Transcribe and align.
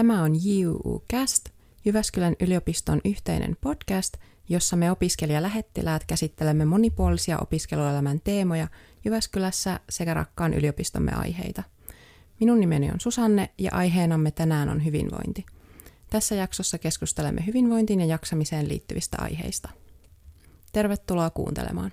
Tämä 0.00 0.22
on 0.22 0.32
JUU 0.44 1.04
Cast, 1.12 1.48
Jyväskylän 1.84 2.36
yliopiston 2.40 3.00
yhteinen 3.04 3.56
podcast, 3.60 4.16
jossa 4.48 4.76
me 4.76 4.90
opiskelijalähettiläät 4.90 6.04
käsittelemme 6.06 6.64
monipuolisia 6.64 7.38
opiskeluelämän 7.38 8.20
teemoja 8.24 8.68
Jyväskylässä 9.04 9.80
sekä 9.90 10.14
rakkaan 10.14 10.54
yliopistomme 10.54 11.12
aiheita. 11.12 11.62
Minun 12.40 12.60
nimeni 12.60 12.90
on 12.90 13.00
Susanne 13.00 13.50
ja 13.58 13.70
aiheenamme 13.74 14.30
tänään 14.30 14.68
on 14.68 14.84
hyvinvointi. 14.84 15.46
Tässä 16.10 16.34
jaksossa 16.34 16.78
keskustelemme 16.78 17.46
hyvinvointiin 17.46 18.00
ja 18.00 18.06
jaksamiseen 18.06 18.68
liittyvistä 18.68 19.16
aiheista. 19.20 19.68
Tervetuloa 20.72 21.30
kuuntelemaan. 21.30 21.92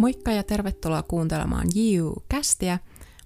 Moikka 0.00 0.32
ja 0.32 0.42
tervetuloa 0.42 1.02
kuuntelemaan 1.02 1.66
JU-kästiä. 1.74 2.78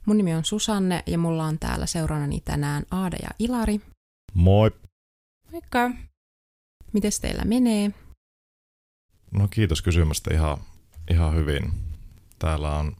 Mun 0.06 0.16
nimi 0.16 0.34
on 0.34 0.44
Susanne 0.44 1.02
ja 1.06 1.18
mulla 1.18 1.44
on 1.44 1.58
täällä 1.58 1.86
seurannani 1.86 2.40
tänään 2.44 2.82
Aada 2.90 3.16
ja 3.22 3.28
Ilari. 3.38 3.80
Moi. 4.34 4.70
Moikka. 5.52 5.90
Mites 6.92 7.20
teillä 7.20 7.44
menee? 7.44 7.90
No 9.30 9.48
kiitos 9.48 9.82
kysymästä 9.82 10.34
ihan, 10.34 10.58
ihan 11.10 11.34
hyvin. 11.34 11.72
Täällä 12.38 12.76
on 12.76 12.96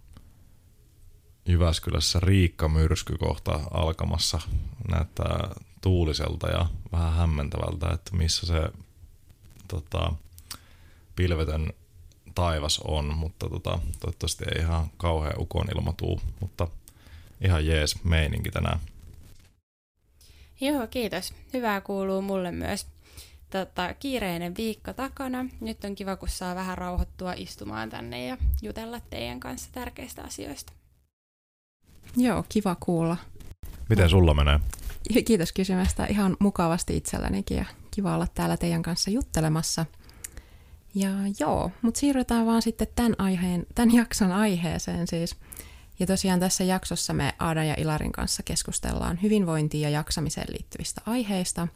Jyväskylässä 1.49 2.21
Riikka 2.21 2.69
myrsky 2.69 3.19
kohta 3.19 3.61
alkamassa. 3.71 4.41
Näyttää 4.91 5.55
tuuliselta 5.81 6.49
ja 6.49 6.67
vähän 6.93 7.13
hämmentävältä, 7.13 7.91
että 7.91 8.17
missä 8.17 8.47
se 8.47 8.69
tota, 9.69 10.13
pilvetön 11.17 11.73
taivas 12.35 12.79
on, 12.79 13.15
mutta 13.15 13.49
tota, 13.49 13.79
toivottavasti 14.01 14.45
ei 14.55 14.63
ihan 14.63 14.87
kauhean 14.97 15.41
ukon 15.41 15.67
ilma 15.75 15.93
tuu, 15.93 16.21
mutta 16.41 16.69
ihan 17.41 17.67
jees 17.67 18.05
meininki 18.05 18.51
tänään. 18.51 18.81
Joo, 20.61 20.87
kiitos. 20.87 21.35
Hyvää 21.53 21.81
kuuluu 21.81 22.23
mulle 22.23 22.53
myös. 22.53 22.87
Tota, 23.51 23.95
kiireinen 23.95 24.57
viikko 24.57 24.93
takana. 24.93 25.47
Nyt 25.61 25.85
on 25.85 25.95
kiva, 25.95 26.17
kun 26.17 26.29
saa 26.29 26.55
vähän 26.55 26.79
rauhoittua 26.79 27.33
istumaan 27.33 27.91
tänne 27.91 28.27
ja 28.27 28.37
jutella 28.63 29.01
teidän 29.01 29.41
kanssa 29.41 29.69
tärkeistä 29.73 30.23
asioista. 30.23 30.73
Joo, 32.17 32.45
kiva 32.49 32.77
kuulla. 32.81 33.17
Miten 33.89 34.11
sulla 34.11 34.35
menee? 34.35 34.61
Kiitos 35.27 35.53
kysymästä. 35.53 36.07
Ihan 36.07 36.37
mukavasti 36.41 36.97
itsellänikin 36.97 37.57
ja 37.57 37.65
kiva 37.91 38.15
olla 38.15 38.27
täällä 38.35 38.57
teidän 38.57 38.83
kanssa 38.83 39.11
juttelemassa. 39.11 39.87
Ja 40.95 41.11
joo, 41.41 41.71
mutta 41.83 42.01
siirrytään 42.01 42.47
vaan 42.47 42.63
sitten 42.63 42.87
tämän, 42.95 43.15
aiheen, 43.19 43.67
tämän 43.75 43.95
jakson 43.95 44.33
aiheeseen 44.33 45.07
siis. 45.07 45.37
Ja 45.99 46.07
tosiaan 46.07 46.41
tässä 46.41 46.65
jaksossa 46.65 47.13
me 47.13 47.35
Aada 47.39 47.65
ja 47.65 47.75
Ilarin 47.79 48.13
kanssa 48.13 48.43
keskustellaan 48.43 49.19
hyvinvointiin 49.23 49.83
ja 49.83 49.91
jaksamiseen 49.91 50.53
liittyvistä 50.53 51.01
aiheista. 51.07 51.69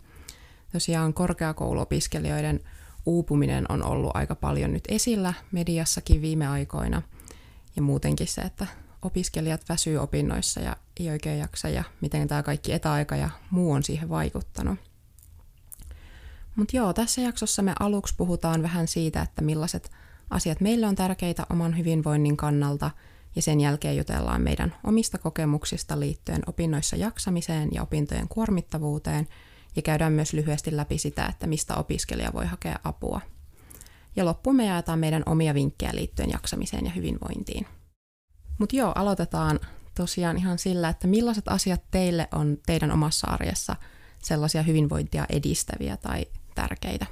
Tosiaan 0.72 1.14
korkeakouluopiskelijoiden 1.14 2.60
uupuminen 3.06 3.66
on 3.68 3.84
ollut 3.84 4.10
aika 4.14 4.34
paljon 4.34 4.72
nyt 4.72 4.84
esillä 4.88 5.34
mediassakin 5.52 6.22
viime 6.22 6.46
aikoina. 6.46 7.02
Ja 7.76 7.82
muutenkin 7.82 8.26
se, 8.26 8.40
että 8.40 8.66
opiskelijat 9.02 9.68
väsyy 9.68 9.98
opinnoissa 9.98 10.60
ja 10.60 10.76
ei 11.00 11.10
oikein 11.10 11.38
jaksa 11.38 11.68
ja 11.68 11.84
miten 12.00 12.28
tämä 12.28 12.42
kaikki 12.42 12.72
etäaika 12.72 13.16
ja 13.16 13.30
muu 13.50 13.72
on 13.72 13.82
siihen 13.82 14.08
vaikuttanut. 14.08 14.87
Mutta 16.58 16.76
joo, 16.76 16.92
tässä 16.92 17.20
jaksossa 17.20 17.62
me 17.62 17.72
aluksi 17.80 18.14
puhutaan 18.16 18.62
vähän 18.62 18.88
siitä, 18.88 19.22
että 19.22 19.42
millaiset 19.42 19.90
asiat 20.30 20.60
meille 20.60 20.86
on 20.86 20.94
tärkeitä 20.94 21.46
oman 21.50 21.78
hyvinvoinnin 21.78 22.36
kannalta, 22.36 22.90
ja 23.36 23.42
sen 23.42 23.60
jälkeen 23.60 23.96
jutellaan 23.96 24.42
meidän 24.42 24.74
omista 24.84 25.18
kokemuksista 25.18 26.00
liittyen 26.00 26.42
opinnoissa 26.46 26.96
jaksamiseen 26.96 27.68
ja 27.72 27.82
opintojen 27.82 28.28
kuormittavuuteen, 28.28 29.28
ja 29.76 29.82
käydään 29.82 30.12
myös 30.12 30.32
lyhyesti 30.32 30.76
läpi 30.76 30.98
sitä, 30.98 31.26
että 31.26 31.46
mistä 31.46 31.74
opiskelija 31.74 32.32
voi 32.32 32.46
hakea 32.46 32.78
apua. 32.84 33.20
Ja 34.16 34.24
loppuun 34.24 34.56
me 34.56 34.66
jaetaan 34.66 34.98
meidän 34.98 35.22
omia 35.26 35.54
vinkkejä 35.54 35.94
liittyen 35.94 36.30
jaksamiseen 36.30 36.84
ja 36.84 36.92
hyvinvointiin. 36.92 37.66
Mutta 38.58 38.76
joo, 38.76 38.92
aloitetaan 38.94 39.60
tosiaan 39.94 40.36
ihan 40.36 40.58
sillä, 40.58 40.88
että 40.88 41.06
millaiset 41.06 41.48
asiat 41.48 41.82
teille 41.90 42.28
on 42.32 42.58
teidän 42.66 42.90
omassa 42.90 43.26
arjessa 43.26 43.76
sellaisia 44.22 44.62
hyvinvointia 44.62 45.26
edistäviä 45.28 45.96
tai 45.96 46.26
tärkeitä? 46.58 47.06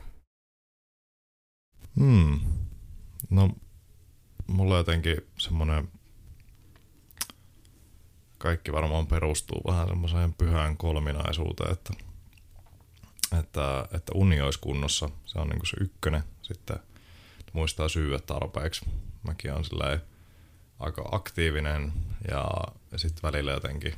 Hmm. 2.01 2.41
No, 3.31 3.51
mulla 4.47 4.77
jotenkin 4.77 5.17
semmoinen, 5.39 5.89
kaikki 8.39 8.73
varmaan 8.73 9.07
perustuu 9.07 9.63
vähän 9.67 9.89
semmoiseen 9.89 10.35
pyhään 10.35 10.77
kolminaisuuteen, 10.77 11.73
että, 11.73 11.95
että, 13.39 13.89
että 13.93 14.13
uni 14.15 14.41
olisi 14.41 14.59
kunnossa, 14.59 15.11
se 15.27 15.39
on 15.39 15.49
niinku 15.49 15.67
se 15.67 15.77
ykkönen, 15.81 16.23
sitten 16.43 16.77
muistaa 17.53 17.89
syyä 17.89 18.19
tarpeeksi. 18.19 18.87
Mäkin 19.23 19.53
on 19.53 19.65
aika 20.79 21.09
aktiivinen 21.13 21.93
ja, 22.31 22.45
ja 22.93 22.99
sitten 22.99 23.23
välillä 23.23 23.53
jotenkin 23.53 23.95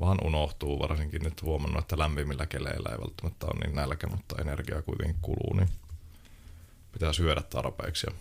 vaan 0.00 0.18
unohtuu, 0.24 0.78
varsinkin 0.78 1.22
nyt 1.22 1.42
huomannut, 1.42 1.82
että 1.82 1.98
lämpimillä 1.98 2.46
keleillä 2.46 2.88
ei 2.92 2.98
välttämättä 3.00 3.46
ole 3.46 3.60
niin 3.60 3.76
nälkä, 3.76 4.06
mutta 4.06 4.36
energiaa 4.40 4.82
kuitenkin 4.82 5.16
kuluu, 5.22 5.54
niin 5.56 5.68
pitää 6.92 7.12
syödä 7.12 7.42
tarpeeksi 7.42 8.06
ja 8.06 8.12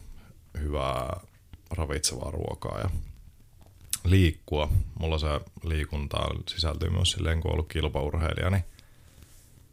hyvää 0.59 1.19
ravitsevaa 1.71 2.31
ruokaa 2.31 2.79
ja 2.79 2.89
liikkua. 4.03 4.69
Mulla 4.99 5.19
se 5.19 5.27
liikunta 5.63 6.17
sisältyy 6.49 6.89
myös 6.89 7.11
silleen, 7.11 7.41
kun 7.41 7.51
on 7.51 7.53
ollut 7.53 7.67
kilpaurheilija, 7.67 8.49
niin, 8.49 8.63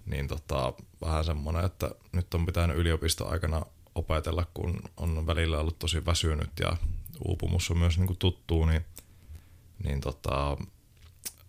niin 0.07 0.29
tota, 0.29 0.73
vähän 1.01 1.25
semmoinen, 1.25 1.65
että 1.65 1.91
nyt 2.13 2.35
on 2.35 2.47
pitänyt 2.47 2.77
yliopistoaikana 2.77 3.67
opetella, 3.95 4.47
kun 4.55 4.83
on 4.97 5.27
välillä 5.27 5.59
ollut 5.59 5.79
tosi 5.79 6.07
väsynyt 6.07 6.51
ja 6.61 6.77
uupumus 7.25 7.71
on 7.71 7.79
myös 7.79 7.99
niin 7.99 8.07
kuin 8.07 8.19
tuttuu, 8.19 8.67
niin, 8.67 8.85
niin 9.85 10.01
tota, 10.01 10.57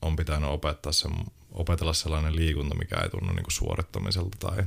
on 0.02 0.16
pitänyt 0.16 0.50
opettaa 0.50 0.92
sen, 0.92 1.12
opetella 1.52 1.94
sellainen 1.94 2.36
liikunta, 2.36 2.76
mikä 2.76 2.96
ei 2.96 3.10
tunnu 3.10 3.34
niin 3.34 3.44
kuin 3.44 3.54
suorittamiselta 3.54 4.38
tai 4.40 4.64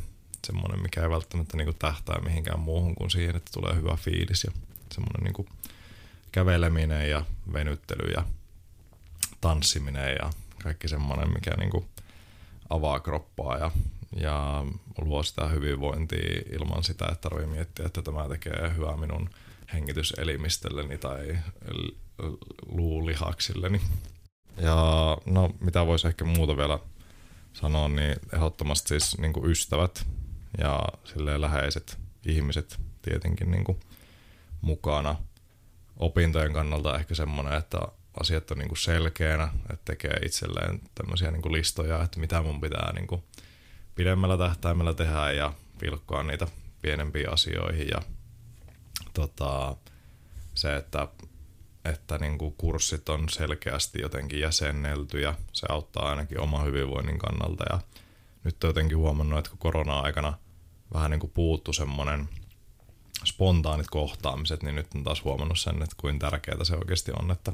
semmoinen, 0.46 0.82
mikä 0.82 1.02
ei 1.02 1.10
välttämättä 1.10 1.56
niin 1.56 1.66
kuin 1.66 1.78
tähtää 1.78 2.20
mihinkään 2.20 2.60
muuhun 2.60 2.94
kuin 2.94 3.10
siihen, 3.10 3.36
että 3.36 3.50
tulee 3.54 3.74
hyvä 3.74 3.96
fiilis 3.96 4.44
ja 4.44 4.52
semmoinen 4.92 5.24
niin 5.24 5.34
kuin 5.34 5.48
käveleminen 6.32 7.10
ja 7.10 7.24
venyttely 7.52 8.10
ja 8.10 8.24
tanssiminen 9.40 10.16
ja 10.22 10.30
kaikki 10.62 10.88
semmoinen, 10.88 11.32
mikä 11.32 11.50
niin 11.56 11.70
kuin 11.70 11.84
avaa 12.70 13.00
kroppaa 13.00 13.58
ja, 13.58 13.70
ja 14.16 14.64
luo 14.98 15.22
sitä 15.22 15.48
hyvinvointia 15.48 16.42
ilman 16.52 16.84
sitä, 16.84 17.04
että 17.04 17.28
tarvii 17.28 17.46
miettiä, 17.46 17.86
että 17.86 18.02
tämä 18.02 18.28
tekee 18.28 18.72
hyvää 18.76 18.96
minun 18.96 19.30
hengityselimistölleni 19.72 20.98
tai 20.98 21.38
luulihaksilleni. 22.66 23.80
Ja 24.62 25.16
no, 25.26 25.50
mitä 25.60 25.86
voisi 25.86 26.08
ehkä 26.08 26.24
muuta 26.24 26.56
vielä 26.56 26.78
sanoa, 27.52 27.88
niin 27.88 28.16
ehdottomasti 28.32 28.88
siis 28.88 29.18
niin 29.18 29.32
kuin 29.32 29.50
ystävät 29.50 30.06
ja 30.58 30.82
silleen 31.04 31.40
läheiset 31.40 31.98
ihmiset 32.26 32.80
tietenkin 33.02 33.50
niin 33.50 33.64
kuin 33.64 33.80
mukana. 34.60 35.16
Opintojen 35.96 36.52
kannalta 36.52 36.98
ehkä 36.98 37.14
semmoinen, 37.14 37.52
että 37.52 37.78
asiat 38.20 38.50
on 38.50 38.58
niin 38.58 38.68
kuin 38.68 38.78
selkeänä, 38.78 39.48
että 39.70 39.84
tekee 39.84 40.18
itselleen 40.24 40.80
tämmöisiä 40.94 41.30
niin 41.30 41.42
kuin 41.42 41.52
listoja, 41.52 42.02
että 42.02 42.20
mitä 42.20 42.42
mun 42.42 42.60
pitää 42.60 42.92
niin 42.92 43.06
kuin 43.06 43.22
pidemmällä 43.94 44.38
tähtäimellä 44.38 44.94
tehdä 44.94 45.32
ja 45.32 45.52
pilkkoa 45.78 46.22
niitä 46.22 46.46
pienempiin 46.82 47.32
asioihin 47.32 47.88
ja 47.88 48.02
tota, 49.14 49.76
se, 50.54 50.76
että 50.76 51.08
että 51.84 52.18
niin 52.18 52.38
kuin 52.38 52.54
kurssit 52.58 53.08
on 53.08 53.28
selkeästi 53.28 54.00
jotenkin 54.00 54.40
jäsennelty 54.40 55.20
ja 55.20 55.34
se 55.52 55.66
auttaa 55.68 56.08
ainakin 56.08 56.40
oman 56.40 56.66
hyvinvoinnin 56.66 57.18
kannalta. 57.18 57.64
Ja 57.70 57.80
nyt 58.44 58.64
on 58.64 58.68
jotenkin 58.68 58.98
huomannut, 58.98 59.38
että 59.38 59.50
kun 59.50 59.58
korona-aikana 59.58 60.38
vähän 60.94 61.10
niin 61.10 61.20
kuin 61.20 61.32
puuttu 61.34 61.72
semmoinen 61.72 62.28
spontaanit 63.24 63.86
kohtaamiset, 63.90 64.62
niin 64.62 64.74
nyt 64.74 64.94
on 64.94 65.04
taas 65.04 65.24
huomannut 65.24 65.58
sen, 65.58 65.82
että 65.82 65.96
kuinka 65.96 66.30
tärkeää 66.30 66.64
se 66.64 66.76
oikeasti 66.76 67.12
on, 67.20 67.30
että 67.30 67.52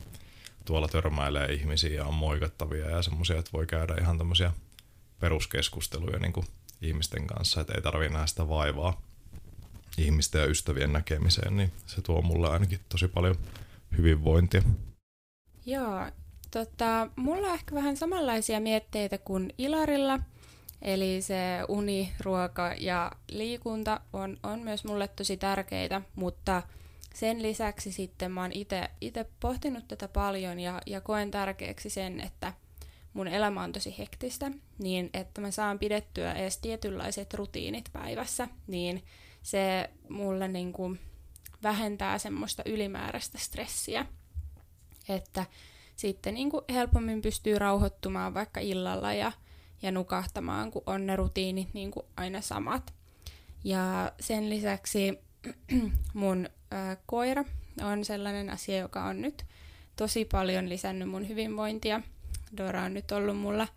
tuolla 0.64 0.88
törmäilee 0.88 1.52
ihmisiä 1.52 1.94
ja 1.94 2.05
on 2.05 2.14
moikattavia 2.14 2.90
ja 2.90 3.02
semmoisia, 3.02 3.38
että 3.38 3.52
voi 3.52 3.67
käydä 3.67 3.94
ihan 4.00 4.19
tämmöisiä 4.19 4.52
peruskeskusteluja 5.20 6.19
niin 6.19 6.32
kuin 6.32 6.46
ihmisten 6.82 7.26
kanssa, 7.26 7.61
että 7.61 7.73
ei 7.75 7.82
tarvitse 7.82 8.12
nähdä 8.12 8.26
sitä 8.26 8.49
vaivaa 8.49 9.02
ihmisten 9.99 10.40
ja 10.40 10.46
ystävien 10.46 10.93
näkemiseen, 10.93 11.56
niin 11.56 11.73
se 11.87 12.02
tuo 12.02 12.23
mulle 12.23 12.50
ainakin 12.50 12.81
tosi 12.88 13.08
paljon 13.08 13.37
hyvinvointia. 13.99 14.62
Joo, 15.67 16.06
tota, 16.50 17.11
mulla 17.17 17.49
on 17.49 17.55
ehkä 17.55 17.75
vähän 17.75 17.97
samanlaisia 17.97 18.61
mietteitä 18.61 19.19
kuin 19.19 19.53
Ilarilla. 19.59 20.21
Eli 20.83 21.23
se 21.23 21.35
uni, 21.69 22.12
ruoka 22.21 22.75
ja 22.79 23.12
liikunta 23.31 24.00
on, 24.12 24.37
on 24.43 24.59
myös 24.59 24.85
mulle 24.85 25.09
tosi 25.09 25.37
tärkeitä, 25.37 26.03
mutta 26.15 26.62
sen 27.15 27.43
lisäksi 27.43 27.93
sitten 27.93 28.33
mä 28.33 28.43
oon 28.43 28.53
itse 29.00 29.27
pohtinut 29.41 29.88
tätä 29.88 30.09
paljon 30.09 30.61
ja, 30.61 30.81
ja 30.87 31.00
koen 31.00 31.31
tärkeäksi 31.31 31.91
sen, 31.91 32.21
että 32.21 32.53
mun 33.12 33.29
elämä 33.29 33.62
on 33.62 33.73
tosi 33.73 33.99
hektistä, 33.99 34.50
niin 34.79 35.11
että 35.15 35.41
mä 35.41 35.50
saan 35.50 35.79
pidettyä 35.79 36.33
edes 36.33 36.59
tietynlaiset 36.59 37.35
rutiinit 37.35 37.91
päivässä, 37.93 38.49
niin 38.67 39.03
se 39.43 39.91
mulle 40.09 40.49
niin 40.49 40.73
kuin 40.73 41.00
vähentää 41.62 42.19
semmoista 42.19 42.62
ylimääräistä 42.67 43.38
stressiä, 43.38 44.06
että 45.08 45.47
sitten 45.97 46.35
niin 46.35 46.50
kuin 46.50 46.64
helpommin 46.70 47.23
pystyy 47.23 47.58
rauhoittumaan 47.58 48.35
vaikka 48.35 48.61
illalla 48.61 49.12
ja, 49.12 49.32
ja 49.82 49.93
nukahtamaan, 49.93 50.70
kun 50.70 50.82
on 50.87 51.06
ne 51.06 51.17
rutiinit 51.17 51.75
niin 51.75 51.91
kuin 51.91 52.06
aina 52.17 52.41
samat. 52.41 52.94
Ja 53.64 54.12
sen 54.20 54.50
lisäksi 54.50 55.19
mun 56.14 56.49
ää, 56.70 56.97
koira 57.06 57.44
on 57.82 58.05
sellainen 58.05 58.50
asia, 58.50 58.79
joka 58.79 59.05
on 59.05 59.23
nyt 59.23 59.44
tosi 59.97 60.25
paljon 60.25 60.69
lisännyt 60.69 61.09
mun 61.09 61.29
hyvinvointia. 61.29 62.00
Dora 62.56 62.82
on 62.82 62.94
nyt 62.94 63.12
ollut 63.12 63.38
mulla 63.38 63.69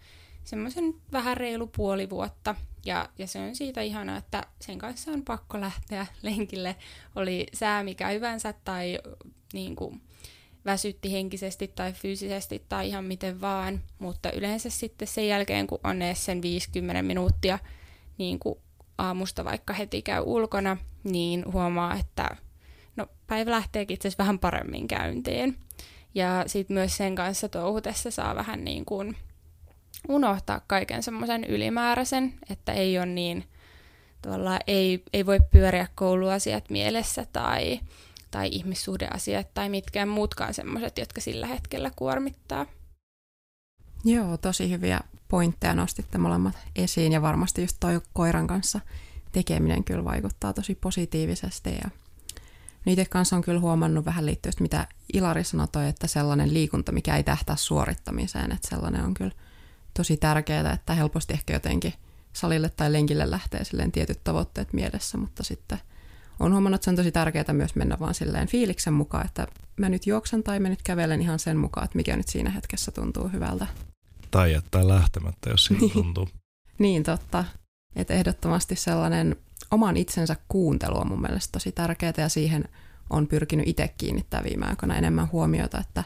semmoisen 0.43 0.95
vähän 1.11 1.37
reilu 1.37 1.67
puoli 1.67 2.09
vuotta, 2.09 2.55
ja, 2.85 3.09
ja 3.17 3.27
se 3.27 3.39
on 3.39 3.55
siitä 3.55 3.81
ihanaa, 3.81 4.17
että 4.17 4.43
sen 4.61 4.77
kanssa 4.77 5.11
on 5.11 5.23
pakko 5.23 5.61
lähteä 5.61 6.07
lenkille. 6.21 6.75
Oli 7.15 7.47
sää 7.53 7.83
mikä 7.83 8.07
hyvänsä 8.07 8.53
tai 8.53 8.99
niin 9.53 9.75
kuin, 9.75 10.01
väsytti 10.65 11.11
henkisesti 11.11 11.67
tai 11.67 11.93
fyysisesti 11.93 12.63
tai 12.69 12.87
ihan 12.87 13.05
miten 13.05 13.41
vaan, 13.41 13.81
mutta 13.99 14.31
yleensä 14.31 14.69
sitten 14.69 15.07
sen 15.07 15.27
jälkeen, 15.27 15.67
kun 15.67 15.79
on 15.83 16.01
edes 16.01 16.25
sen 16.25 16.41
50 16.41 17.01
minuuttia 17.01 17.59
niin 18.17 18.39
kuin 18.39 18.59
aamusta 18.97 19.45
vaikka 19.45 19.73
heti 19.73 20.01
käy 20.01 20.23
ulkona, 20.25 20.77
niin 21.03 21.53
huomaa, 21.53 21.95
että 21.95 22.29
no, 22.95 23.07
päivä 23.27 23.51
lähteekin 23.51 23.95
itse 23.95 24.07
asiassa 24.07 24.23
vähän 24.23 24.39
paremmin 24.39 24.87
käyntiin. 24.87 25.57
Ja 26.15 26.43
sitten 26.47 26.73
myös 26.73 26.97
sen 26.97 27.15
kanssa 27.15 27.49
touhutessa 27.49 28.11
saa 28.11 28.35
vähän 28.35 28.63
niin 28.63 28.85
kuin 28.85 29.17
unohtaa 30.07 30.61
kaiken 30.67 31.03
semmoisen 31.03 31.43
ylimääräisen, 31.43 32.33
että 32.49 32.71
ei 32.71 32.97
ole 32.97 33.05
niin, 33.05 33.45
ei, 34.67 35.03
ei 35.13 35.25
voi 35.25 35.39
pyöriä 35.51 35.87
kouluasiat 35.95 36.69
mielessä 36.69 37.25
tai, 37.33 37.79
tai 38.31 38.49
ihmissuhdeasiat 38.51 39.53
tai 39.53 39.69
mitkään 39.69 40.09
muutkaan 40.09 40.53
semmoiset, 40.53 40.97
jotka 40.97 41.21
sillä 41.21 41.47
hetkellä 41.47 41.91
kuormittaa. 41.95 42.65
Joo, 44.05 44.37
tosi 44.37 44.69
hyviä 44.69 44.99
pointteja 45.27 45.73
nostitte 45.73 46.17
molemmat 46.17 46.57
esiin 46.75 47.11
ja 47.11 47.21
varmasti 47.21 47.61
just 47.61 47.77
toi 47.79 48.01
koiran 48.13 48.47
kanssa 48.47 48.79
tekeminen 49.31 49.83
kyllä 49.83 50.05
vaikuttaa 50.05 50.53
tosi 50.53 50.75
positiivisesti 50.75 51.69
ja 51.83 51.89
itse 52.85 53.05
kanssa 53.05 53.35
on 53.35 53.41
kyllä 53.41 53.59
huomannut 53.59 54.05
vähän 54.05 54.25
liittyen, 54.25 54.53
mitä 54.59 54.87
Ilari 55.13 55.43
sanoi, 55.43 55.67
että 55.89 56.07
sellainen 56.07 56.53
liikunta, 56.53 56.91
mikä 56.91 57.17
ei 57.17 57.23
tähtää 57.23 57.55
suorittamiseen, 57.55 58.51
että 58.51 58.67
sellainen 58.67 59.05
on 59.05 59.13
kyllä 59.13 59.31
tosi 59.99 60.17
tärkeää, 60.17 60.73
että 60.73 60.93
helposti 60.93 61.33
ehkä 61.33 61.53
jotenkin 61.53 61.93
salille 62.33 62.69
tai 62.69 62.93
lenkille 62.93 63.31
lähtee 63.31 63.63
silleen 63.63 63.91
tietyt 63.91 64.23
tavoitteet 64.23 64.73
mielessä, 64.73 65.17
mutta 65.17 65.43
sitten 65.43 65.77
on 66.39 66.51
huomannut, 66.51 66.75
että 66.75 66.85
se 66.85 66.89
on 66.89 66.95
tosi 66.95 67.11
tärkeää 67.11 67.53
myös 67.53 67.75
mennä 67.75 67.97
vaan 67.99 68.13
silleen 68.13 68.47
fiiliksen 68.47 68.93
mukaan, 68.93 69.25
että 69.25 69.47
mä 69.77 69.89
nyt 69.89 70.07
juoksen 70.07 70.43
tai 70.43 70.59
mä 70.59 70.69
nyt 70.69 70.81
kävelen 70.83 71.21
ihan 71.21 71.39
sen 71.39 71.57
mukaan, 71.57 71.85
että 71.85 71.97
mikä 71.97 72.17
nyt 72.17 72.27
siinä 72.27 72.49
hetkessä 72.49 72.91
tuntuu 72.91 73.27
hyvältä. 73.27 73.67
Tai 74.31 74.51
jättää 74.53 74.87
lähtemättä, 74.87 75.49
jos 75.49 75.65
siltä 75.65 75.93
tuntuu. 75.93 76.29
niin, 76.79 77.03
totta. 77.03 77.45
Että 77.95 78.13
ehdottomasti 78.13 78.75
sellainen 78.75 79.35
oman 79.71 79.97
itsensä 79.97 80.35
kuuntelu 80.47 80.97
on 80.97 81.07
mun 81.07 81.21
mielestä 81.21 81.51
tosi 81.51 81.71
tärkeää 81.71 82.13
ja 82.17 82.29
siihen 82.29 82.69
on 83.09 83.27
pyrkinyt 83.27 83.67
itse 83.67 83.93
kiinnittää 83.97 84.43
viime 84.43 84.65
aikoina 84.65 84.95
enemmän 84.95 85.31
huomiota, 85.31 85.79
että 85.79 86.03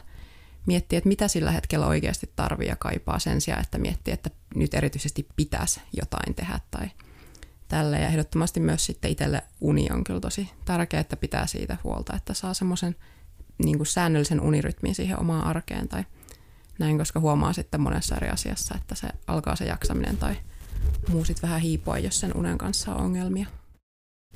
miettii, 0.66 0.96
että 0.96 1.08
mitä 1.08 1.28
sillä 1.28 1.50
hetkellä 1.50 1.86
oikeasti 1.86 2.32
tarvii 2.36 2.68
ja 2.68 2.76
kaipaa 2.76 3.18
sen 3.18 3.40
sijaan, 3.40 3.62
että 3.62 3.78
miettii, 3.78 4.14
että 4.14 4.30
nyt 4.54 4.74
erityisesti 4.74 5.28
pitäisi 5.36 5.80
jotain 5.92 6.34
tehdä 6.34 6.60
tai 6.70 6.90
tälle. 7.68 7.98
Ja 7.98 8.06
ehdottomasti 8.06 8.60
myös 8.60 8.86
sitten 8.86 9.10
itselle 9.10 9.42
uni 9.60 9.88
on 9.92 10.04
kyllä 10.04 10.20
tosi 10.20 10.50
tärkeää, 10.64 11.00
että 11.00 11.16
pitää 11.16 11.46
siitä 11.46 11.76
huolta, 11.84 12.16
että 12.16 12.34
saa 12.34 12.54
semmoisen 12.54 12.96
niin 13.64 13.86
säännöllisen 13.86 14.40
unirytmin 14.40 14.94
siihen 14.94 15.20
omaan 15.20 15.44
arkeen 15.44 15.88
tai 15.88 16.04
näin, 16.78 16.98
koska 16.98 17.20
huomaa 17.20 17.52
sitten 17.52 17.80
monessa 17.80 18.16
eri 18.16 18.28
asiassa, 18.28 18.74
että 18.74 18.94
se 18.94 19.08
alkaa 19.26 19.56
se 19.56 19.64
jaksaminen 19.64 20.16
tai 20.16 20.36
muu 21.08 21.24
sitten 21.24 21.42
vähän 21.42 21.60
hiipua, 21.60 21.98
jos 21.98 22.20
sen 22.20 22.36
unen 22.36 22.58
kanssa 22.58 22.94
on 22.94 23.00
ongelmia. 23.00 23.46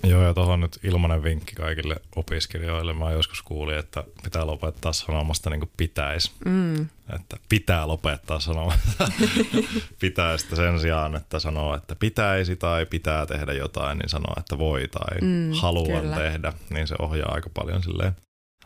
Joo, 0.03 0.23
ja 0.23 0.35
tuohon 0.35 0.61
nyt 0.61 0.79
ilmanen 0.83 1.23
vinkki 1.23 1.55
kaikille 1.55 1.97
opiskelijoille. 2.17 2.93
Mä 2.93 3.13
joskus 3.13 3.43
kuulin, 3.43 3.79
että 3.79 4.05
pitää 4.23 4.47
lopettaa 4.47 4.93
sanomasta 4.93 5.51
niin 5.51 5.61
kuin 5.61 5.71
pitäisi. 5.77 6.33
Mm. 6.45 6.81
Että 7.15 7.37
pitää 7.49 7.89
lopettaa 7.89 8.41
sanomasta 8.41 9.09
pitäisi 10.01 10.57
sen 10.57 10.81
sijaan, 10.81 11.17
että 11.17 11.39
sanoo, 11.39 11.75
että 11.75 11.95
pitäisi 11.95 12.57
tai 12.57 12.87
pitää 12.87 13.27
tehdä 13.27 13.53
jotain, 13.53 13.99
niin 13.99 14.09
sanoo, 14.09 14.35
että 14.39 14.59
voi 14.59 14.89
tai 14.89 15.21
mm, 15.21 15.53
haluan 15.61 16.01
kyllä. 16.03 16.17
tehdä. 16.17 16.53
Niin 16.71 16.89
se 16.89 16.95
ohjaa 16.99 17.33
aika 17.33 17.51
paljon 17.55 17.83
silleen 17.83 18.17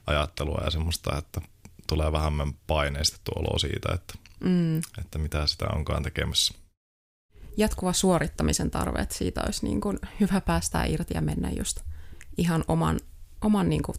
ajattelua 0.06 0.60
ja 0.64 0.70
semmoista, 0.70 1.18
että 1.18 1.40
tulee 1.88 2.12
vähemmän 2.12 2.52
paineistettu 2.66 3.32
olo 3.36 3.58
siitä, 3.58 3.92
että, 3.94 4.14
mm. 4.44 4.78
että 4.78 5.18
mitä 5.18 5.46
sitä 5.46 5.66
onkaan 5.68 6.02
tekemässä 6.02 6.61
jatkuva 7.56 7.92
suorittamisen 7.92 8.70
tarve, 8.70 8.98
että 8.98 9.14
siitä 9.14 9.42
olisi 9.44 9.66
niin 9.66 9.80
kuin 9.80 9.98
hyvä 10.20 10.40
päästää 10.40 10.84
irti 10.84 11.14
ja 11.14 11.20
mennä 11.20 11.50
just 11.50 11.80
ihan 12.38 12.64
oman, 12.68 13.00
oman 13.40 13.68
niin 13.68 13.82
kuin 13.82 13.96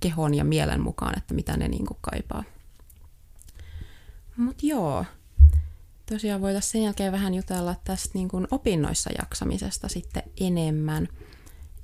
kehon 0.00 0.34
ja 0.34 0.44
mielen 0.44 0.80
mukaan, 0.80 1.18
että 1.18 1.34
mitä 1.34 1.56
ne 1.56 1.68
niin 1.68 1.86
kuin 1.86 1.98
kaipaa. 2.00 2.44
Mutta 4.36 4.66
joo, 4.66 5.04
tosiaan 6.10 6.40
voitaisiin 6.40 6.72
sen 6.72 6.82
jälkeen 6.82 7.12
vähän 7.12 7.34
jutella 7.34 7.76
tästä 7.84 8.10
niin 8.14 8.28
kuin 8.28 8.48
opinnoissa 8.50 9.10
jaksamisesta 9.18 9.88
sitten 9.88 10.22
enemmän. 10.40 11.08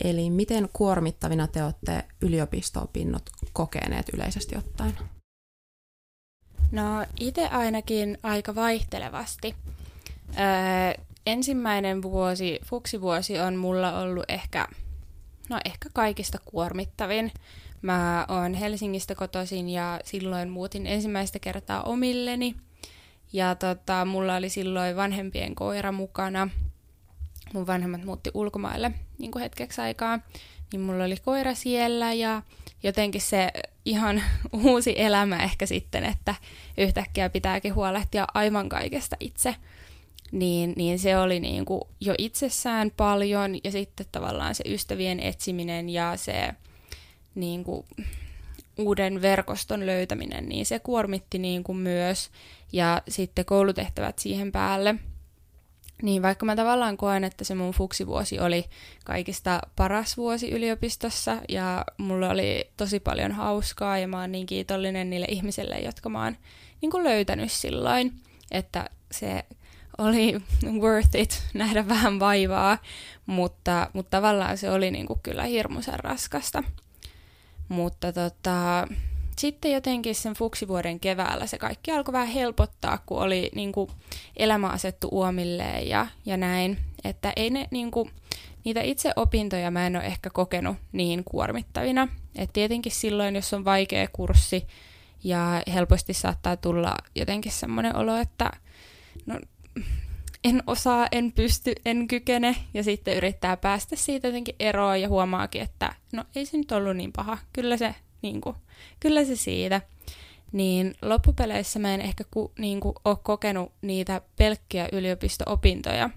Eli 0.05 0.31
miten 0.31 0.69
kuormittavina 0.73 1.47
te 1.47 1.65
olette 1.65 2.05
yliopisto-opinnot 2.21 3.31
kokeneet 3.53 4.09
yleisesti 4.15 4.57
ottaen? 4.57 4.99
No 6.73 7.07
itse 7.21 7.49
ainakin 7.49 8.19
aika 8.23 8.55
vaihtelevasti. 8.55 9.55
Öö, 10.39 11.05
ensimmäinen 11.27 12.03
vuosi, 12.03 12.61
fuksivuosi 12.65 13.39
on 13.39 13.57
mulla 13.57 13.99
ollut 13.99 14.25
ehkä, 14.29 14.67
no 15.49 15.59
ehkä 15.65 15.89
kaikista 15.93 16.39
kuormittavin. 16.45 17.33
Mä 17.83 18.27
oon 18.29 18.55
Helsingistä 18.55 19.15
kotoisin 19.15 19.69
ja 19.69 20.01
silloin 20.05 20.51
muutin 20.51 20.87
ensimmäistä 20.87 21.39
kertaa 21.39 21.83
omilleni. 21.83 22.57
Ja 23.33 23.55
tota, 23.55 24.05
mulla 24.05 24.37
oli 24.37 24.49
silloin 24.49 24.97
vanhempien 24.97 25.55
koira 25.55 25.93
mukana. 25.93 26.49
Mun 27.53 27.67
vanhemmat 27.67 28.05
muutti 28.05 28.31
ulkomaille 28.35 28.91
niin 29.19 29.31
kuin 29.31 29.43
hetkeksi 29.43 29.81
aikaa. 29.81 30.19
Niin 30.73 30.81
mulla 30.81 31.05
oli 31.05 31.17
koira 31.17 31.55
siellä 31.55 32.13
ja 32.13 32.43
jotenkin 32.83 33.21
se 33.21 33.51
ihan 33.85 34.23
uusi 34.65 34.95
elämä 34.97 35.37
ehkä 35.37 35.67
sitten, 35.67 36.05
että 36.05 36.35
yhtäkkiä 36.79 37.31
pitääkin 37.31 37.75
huolehtia 37.75 38.25
aivan 38.35 38.69
kaikesta 38.69 39.17
itse 39.21 39.55
niin, 40.33 40.73
niin 40.77 40.99
se 40.99 41.19
oli 41.19 41.41
niin 41.41 41.65
kuin 41.65 41.81
jo 42.01 42.15
itsessään 42.19 42.91
paljon 42.97 43.55
ja 43.65 43.71
sitten 43.71 44.07
tavallaan 44.13 44.55
se 44.55 44.65
ystävien 44.67 45.21
etsiminen 45.21 45.89
ja 45.89 46.17
se 46.17 46.55
niin 47.35 47.65
kuin 47.65 47.87
uuden 48.79 49.23
verkoston 49.23 49.87
löytäminen, 49.87 50.49
niin 50.49 50.67
se 50.67 50.79
kuormitti 50.79 51.39
niin 51.39 51.65
kuin 51.65 51.79
myös 51.79 52.31
ja 52.73 53.03
sitten 53.09 53.45
koulutehtävät 53.45 54.19
siihen 54.19 54.53
päälle. 54.53 54.95
Niin 56.03 56.23
vaikka 56.23 56.47
mä 56.47 56.57
tavallaan 56.57 56.97
koen, 56.97 57.25
että 57.25 57.45
se 57.45 57.55
mun 57.55 57.73
fuksivuosi 57.73 58.39
oli 58.39 58.65
kaikista 59.05 59.61
paras 59.77 60.17
vuosi 60.17 60.51
yliopistossa 60.51 61.37
ja 61.49 61.85
mulla 61.99 62.31
oli 62.31 62.71
tosi 62.77 63.01
paljon 63.01 63.33
hauskaa 63.33 63.99
ja 63.99 64.09
mä 64.09 64.21
oon 64.21 64.33
niin 64.33 64.47
kiitollinen 64.47 65.11
niille 65.11 65.27
ihmisille, 65.29 65.79
jotka 65.79 66.09
mä 66.09 66.25
oon 66.25 66.37
niin 66.81 66.91
kuin 66.91 67.05
löytänyt 67.05 67.53
silloin, 67.53 68.13
että 68.51 68.91
se 69.13 69.45
oli 70.01 70.35
worth 70.83 71.17
it 71.17 71.43
nähdä 71.55 71.89
vähän 71.89 72.21
vaivaa, 72.21 72.79
mutta, 73.27 73.91
mutta 73.93 74.17
tavallaan 74.17 74.59
se 74.59 74.71
oli 74.71 74.91
niinku 74.91 75.21
kyllä 75.23 75.45
hirmuisen 75.45 76.01
raskasta. 76.01 76.63
Mutta 77.69 78.13
tota, 78.13 78.89
sitten 79.39 79.73
jotenkin 79.73 80.15
sen 80.15 80.35
fuksivuoden 80.35 81.01
keväällä 81.01 81.47
se 81.47 81.59
kaikki 81.59 81.91
alkoi 81.93 82.13
vähän 82.13 82.29
helpottaa, 82.29 82.99
kun 83.07 83.23
oli 83.23 83.51
niinku 83.55 83.91
elämä 84.37 84.69
asettu 84.69 85.09
uomilleen 85.11 85.89
ja, 85.89 86.07
ja 86.27 86.37
näin. 86.37 86.79
Että 87.05 87.33
ei 87.37 87.51
ne 87.51 87.69
niinku, 87.71 88.11
niitä 88.65 88.81
itse 88.81 89.13
opintoja 89.17 89.71
mä 89.71 89.87
en 89.87 89.97
ole 89.97 90.05
ehkä 90.05 90.31
kokenut 90.31 90.77
niin 90.93 91.25
kuormittavina. 91.25 92.09
Et 92.37 92.53
tietenkin 92.53 92.93
silloin, 92.93 93.35
jos 93.35 93.55
on 93.55 93.65
vaikea 93.65 94.09
kurssi 94.13 94.67
ja 95.25 95.63
helposti 95.75 96.15
saattaa 96.15 96.57
tulla 96.57 96.95
jotenkin 97.15 97.53
semmoinen 97.53 97.97
olo, 97.97 98.17
että 98.17 98.51
no 99.27 99.39
en 100.45 100.63
osaa, 100.67 101.09
en 101.13 101.33
pysty, 101.33 101.75
en 101.85 102.09
kykene, 102.09 102.57
ja 102.75 102.83
sitten 102.83 103.17
yrittää 103.17 103.57
päästä 103.57 103.97
siitä 103.97 104.29
jotenkin 104.29 104.55
eroon 104.61 105.01
ja 105.01 105.09
huomaakin, 105.09 105.63
että 105.63 105.95
no 106.13 106.25
ei 106.37 106.47
se 106.47 106.57
nyt 106.57 106.73
ollut 106.73 106.97
niin 106.97 107.13
paha, 107.13 107.39
kyllä 107.53 107.77
se, 107.77 107.95
niin 108.23 108.41
kuin, 108.41 108.57
kyllä 109.01 109.25
se 109.25 109.37
siitä. 109.37 109.81
Niin 110.53 110.95
loppupeleissä 111.03 111.79
mä 111.79 111.95
en 111.95 112.01
ehkä 112.01 112.25
ku, 112.31 112.53
niin 112.59 112.81
kuin, 112.81 112.95
ole 113.05 113.17
kokenut 113.23 113.73
niitä 113.83 114.21
pelkkiä 114.37 114.89
yliopisto-opintoja 114.93 116.11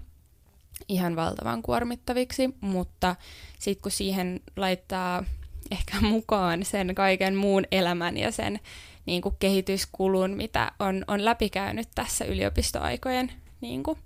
ihan 0.88 1.16
valtavan 1.16 1.62
kuormittaviksi, 1.62 2.54
mutta 2.60 3.16
sitten 3.58 3.82
kun 3.82 3.92
siihen 3.92 4.40
laittaa 4.56 5.24
ehkä 5.70 6.00
mukaan 6.00 6.64
sen 6.64 6.94
kaiken 6.94 7.36
muun 7.36 7.64
elämän 7.72 8.16
ja 8.16 8.32
sen 8.32 8.60
niin 9.06 9.22
kuin 9.22 9.36
kehityskulun, 9.38 10.30
mitä 10.30 10.72
on, 10.78 11.04
on 11.08 11.24
läpikäynyt 11.24 11.88
tässä 11.94 12.24
yliopistoaikojen 12.24 13.32
niin 13.64 13.82
kuin 13.82 13.98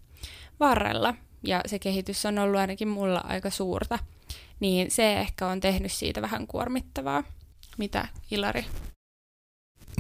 varrella, 0.61 1.15
ja 1.43 1.61
se 1.67 1.79
kehitys 1.79 2.27
on 2.27 2.39
ollut 2.39 2.61
ainakin 2.61 2.89
mulla 2.89 3.21
aika 3.25 3.51
suurta, 3.51 3.99
niin 4.61 4.91
se 4.91 5.21
ehkä 5.21 5.47
on 5.47 5.61
tehnyt 5.61 5.93
siitä 5.93 6.23
vähän 6.23 6.47
kuormittavaa. 6.47 7.25
Mitä, 7.79 8.09
Ilari? 8.31 8.67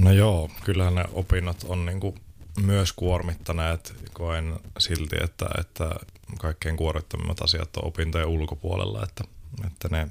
No 0.01 0.13
joo, 0.13 0.51
kyllähän 0.65 0.95
ne 0.95 1.05
opinnot 1.13 1.65
on 1.69 1.87
niinku 1.87 2.15
myös 2.63 2.93
kuormittaneet. 2.93 3.95
Koen 4.13 4.57
silti, 4.79 5.17
että, 5.25 5.47
että 5.59 5.91
kaikkein 6.39 6.77
kuormittavimmat 6.77 7.43
asiat 7.43 7.77
on 7.77 7.85
opintojen 7.85 8.29
ulkopuolella, 8.29 9.03
että, 9.03 9.25
että 9.67 9.89
ne, 9.91 10.09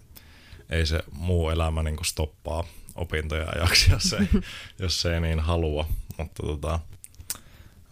ei 0.70 0.86
se 0.86 1.00
muu 1.12 1.50
elämä 1.50 1.84
niinku 1.84 2.04
stoppaa 2.04 2.64
opintoja 2.96 3.50
ajaksi, 3.56 3.92
jos 3.92 4.14
ei, 4.14 4.42
jos 4.80 5.06
ei 5.06 5.22
niin 5.22 5.40
halua. 5.40 5.88
Mutta 6.18 6.44
tota, 6.44 6.80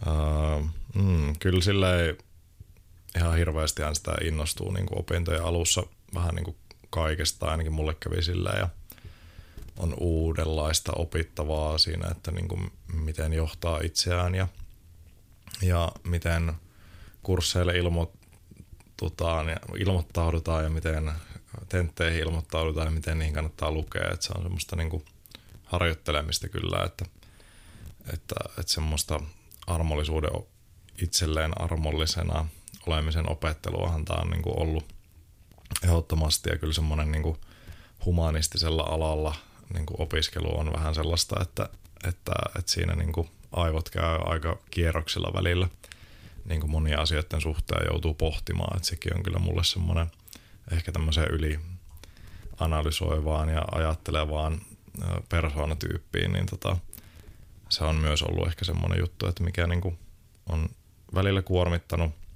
uh, 0.06 0.66
mm, 0.96 1.36
kyllä 1.38 1.60
silleen 1.60 2.18
ihan 3.16 3.36
hirveästi 3.36 3.82
sitä 3.92 4.14
innostuu 4.22 4.70
niin 4.72 4.86
kuin 4.86 5.00
opintojen 5.00 5.44
alussa 5.44 5.82
vähän 6.14 6.34
niin 6.34 6.44
kuin 6.44 6.56
kaikesta, 6.90 7.46
ainakin 7.46 7.72
mulle 7.72 7.94
kävi 7.94 8.22
sillä 8.22 8.50
ja 8.50 8.68
on 9.78 9.94
uudenlaista 10.00 10.92
opittavaa 10.96 11.78
siinä, 11.78 12.08
että 12.10 12.30
niin 12.30 12.48
kuin 12.48 12.72
miten 12.92 13.32
johtaa 13.32 13.80
itseään 13.80 14.34
ja, 14.34 14.48
ja 15.62 15.92
miten 16.04 16.52
kursseille 17.22 17.78
ilmoitutaan 17.78 19.48
ja 19.48 19.56
ilmoittaudutaan 19.78 20.64
ja 20.64 20.70
miten 20.70 21.12
tentteihin 21.68 22.20
ilmoittaudutaan 22.20 22.86
ja 22.86 22.90
miten 22.90 23.18
niihin 23.18 23.34
kannattaa 23.34 23.70
lukea. 23.70 24.10
Että 24.12 24.26
se 24.26 24.32
on 24.36 24.42
semmoista 24.42 24.76
niin 24.76 24.90
kuin 24.90 25.04
harjoittelemista 25.64 26.48
kyllä, 26.48 26.84
että, 26.84 27.04
että, 28.12 28.34
että 28.58 28.72
semmoista 28.72 29.20
armollisuuden 29.66 30.30
itselleen 31.02 31.60
armollisena 31.60 32.48
olemisen 32.86 33.30
opetteluahan 33.30 34.04
tämä 34.04 34.20
on 34.20 34.30
niin 34.30 34.42
kuin 34.42 34.60
ollut 34.60 34.84
ehdottomasti 35.84 36.50
ja 36.50 36.58
kyllä 36.58 36.72
semmoinen 36.72 37.12
niin 37.12 37.36
humanistisella 38.04 38.82
alalla 38.82 39.34
niin 39.74 39.86
kuin 39.86 40.00
opiskelu 40.00 40.58
on 40.58 40.72
vähän 40.72 40.94
sellaista, 40.94 41.36
että, 41.42 41.68
että, 42.08 42.32
että 42.58 42.72
siinä 42.72 42.94
niin 42.94 43.12
kuin 43.12 43.30
aivot 43.52 43.90
käy 43.90 44.18
aika 44.24 44.58
kierroksilla 44.70 45.32
välillä. 45.34 45.68
Niin 46.44 46.60
kuin 46.60 46.70
monia 46.70 47.00
asioiden 47.00 47.40
suhteen 47.40 47.86
joutuu 47.90 48.14
pohtimaan, 48.14 48.76
että 48.76 48.88
sekin 48.88 49.16
on 49.16 49.22
kyllä 49.22 49.38
mulle 49.38 49.64
semmoinen 49.64 50.06
ehkä 50.72 50.92
tämmöiseen 50.92 51.30
yli 51.30 51.60
analysoivaan 52.58 53.48
ja 53.48 53.62
ajattelevaan 53.72 54.60
persoonatyyppiin, 55.28 56.32
niin 56.32 56.46
tota, 56.46 56.76
se 57.68 57.84
on 57.84 57.96
myös 57.96 58.22
ollut 58.22 58.48
ehkä 58.48 58.64
semmoinen 58.64 58.98
juttu, 58.98 59.26
että 59.26 59.42
mikä 59.42 59.66
niin 59.66 59.80
kuin 59.80 59.98
on 60.48 60.68
välillä 61.14 61.42
kuormittanut– 61.42 62.14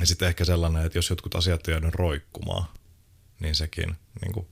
ja 0.00 0.06
sitten 0.06 0.28
ehkä 0.28 0.44
sellainen, 0.44 0.86
että 0.86 0.98
jos 0.98 1.10
jotkut 1.10 1.34
asiat 1.34 1.68
on 1.68 1.72
jäänyt 1.72 1.94
roikkumaan, 1.94 2.64
niin 3.40 3.54
sekin 3.54 3.96
niin 4.22 4.32
kuin 4.32 4.46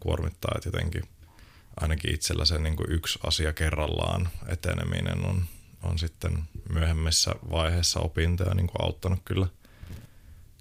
kuormittaa, 0.00 0.52
että 0.56 0.68
jotenkin 0.68 1.02
ainakin 1.80 2.14
itsellä 2.14 2.44
se 2.44 2.58
niin 2.58 2.76
kuin 2.76 2.92
yksi 2.92 3.18
asia 3.26 3.52
kerrallaan 3.52 4.28
eteneminen 4.46 5.24
on, 5.24 5.44
on 5.82 5.98
sitten 5.98 6.44
myöhemmissä 6.72 7.34
vaiheissa 7.50 8.00
opintoja 8.00 8.54
niin 8.54 8.66
kuin 8.66 8.84
auttanut 8.84 9.20
kyllä, 9.24 9.46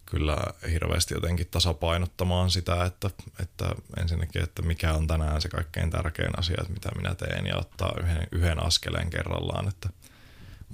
kyllä 0.05 0.37
hirveästi 0.71 1.13
jotenkin 1.13 1.47
tasapainottamaan 1.51 2.51
sitä, 2.51 2.85
että, 2.85 3.09
että 3.39 3.65
ensinnäkin, 4.01 4.43
että 4.43 4.61
mikä 4.61 4.93
on 4.93 5.07
tänään 5.07 5.41
se 5.41 5.49
kaikkein 5.49 5.89
tärkein 5.89 6.39
asia, 6.39 6.57
että 6.61 6.73
mitä 6.73 6.89
minä 6.95 7.15
teen 7.15 7.45
ja 7.45 7.57
ottaa 7.57 7.93
yhden, 8.01 8.27
yhden 8.31 8.63
askeleen 8.63 9.09
kerrallaan, 9.09 9.67
että 9.67 9.89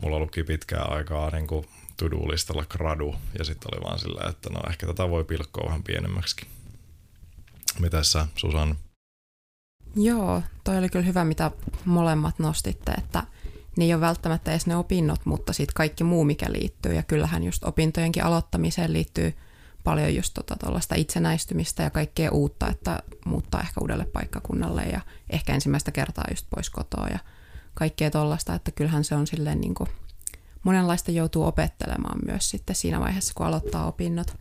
mulla 0.01 0.19
luki 0.19 0.43
pitkää 0.43 0.83
aikaa 0.83 1.29
niin 1.29 1.47
kuin 1.47 1.67
to-do-listalla 1.97 2.65
gradu 2.65 3.15
ja 3.39 3.45
sitten 3.45 3.69
oli 3.73 3.83
vaan 3.83 3.99
sillä, 3.99 4.29
että 4.29 4.49
no 4.49 4.61
ehkä 4.69 4.87
tätä 4.87 5.09
voi 5.09 5.23
pilkkoa 5.23 5.65
vähän 5.65 5.83
pienemmäksi. 5.83 6.35
Mitä 7.79 8.03
sä, 8.03 8.27
Susan? 8.35 8.75
Joo, 9.95 10.41
toi 10.63 10.77
oli 10.77 10.89
kyllä 10.89 11.05
hyvä, 11.05 11.25
mitä 11.25 11.51
molemmat 11.85 12.39
nostitte, 12.39 12.91
että 12.91 13.23
ne 13.77 13.85
ei 13.85 13.93
ole 13.93 14.01
välttämättä 14.01 14.51
edes 14.51 14.67
ne 14.67 14.75
opinnot, 14.75 15.25
mutta 15.25 15.53
sitten 15.53 15.73
kaikki 15.73 16.03
muu, 16.03 16.23
mikä 16.23 16.45
liittyy. 16.51 16.93
Ja 16.93 17.03
kyllähän 17.03 17.43
just 17.43 17.63
opintojenkin 17.63 18.23
aloittamiseen 18.23 18.93
liittyy 18.93 19.33
paljon 19.83 20.15
just 20.15 20.33
tuollaista 20.33 20.95
tota, 20.95 21.01
itsenäistymistä 21.01 21.83
ja 21.83 21.89
kaikkea 21.89 22.31
uutta, 22.31 22.67
että 22.67 23.03
muuttaa 23.25 23.61
ehkä 23.61 23.81
uudelle 23.81 24.05
paikkakunnalle 24.05 24.83
ja 24.83 25.01
ehkä 25.29 25.53
ensimmäistä 25.53 25.91
kertaa 25.91 26.25
just 26.31 26.47
pois 26.49 26.69
kotoa 26.69 27.07
ja 27.07 27.19
kaikkea 27.73 28.11
tuollaista, 28.11 28.55
että 28.55 28.71
kyllähän 28.71 29.03
se 29.03 29.15
on 29.15 29.27
silleen 29.27 29.61
niin 29.61 29.73
kuin 29.75 29.89
monenlaista 30.63 31.11
joutuu 31.11 31.45
opettelemaan 31.45 32.19
myös 32.25 32.49
sitten 32.49 32.75
siinä 32.75 32.99
vaiheessa, 32.99 33.33
kun 33.37 33.45
aloittaa 33.45 33.87
opinnot. 33.87 34.37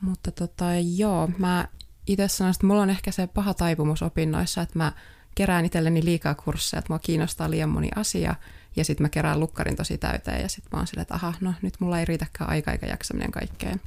Mutta 0.00 0.30
tota, 0.30 0.64
joo, 0.96 1.30
mä 1.38 1.68
itse 2.06 2.28
sanon, 2.28 2.50
että 2.50 2.66
mulla 2.66 2.82
on 2.82 2.90
ehkä 2.90 3.10
se 3.10 3.26
paha 3.26 3.54
taipumus 3.54 4.02
opinnoissa, 4.02 4.62
että 4.62 4.78
mä 4.78 4.92
kerään 5.34 5.64
itselleni 5.64 6.04
liikaa 6.04 6.34
kursseja, 6.34 6.78
että 6.78 6.92
mua 6.92 6.98
kiinnostaa 6.98 7.50
liian 7.50 7.68
moni 7.68 7.88
asia, 7.96 8.34
ja 8.76 8.84
sitten 8.84 9.04
mä 9.04 9.08
kerään 9.08 9.40
lukkarin 9.40 9.76
tosi 9.76 9.98
täyteen, 9.98 10.42
ja 10.42 10.48
sitten 10.48 10.68
mä 10.72 10.78
oon 10.78 10.86
silleen, 10.86 11.02
että 11.02 11.14
aha, 11.14 11.34
no 11.40 11.54
nyt 11.62 11.74
mulla 11.80 11.98
ei 11.98 12.04
riitäkään 12.04 12.50
aika 12.50 12.72
eikä 12.72 12.86
jaksaminen 12.86 13.30
kaikkeen. 13.30 13.80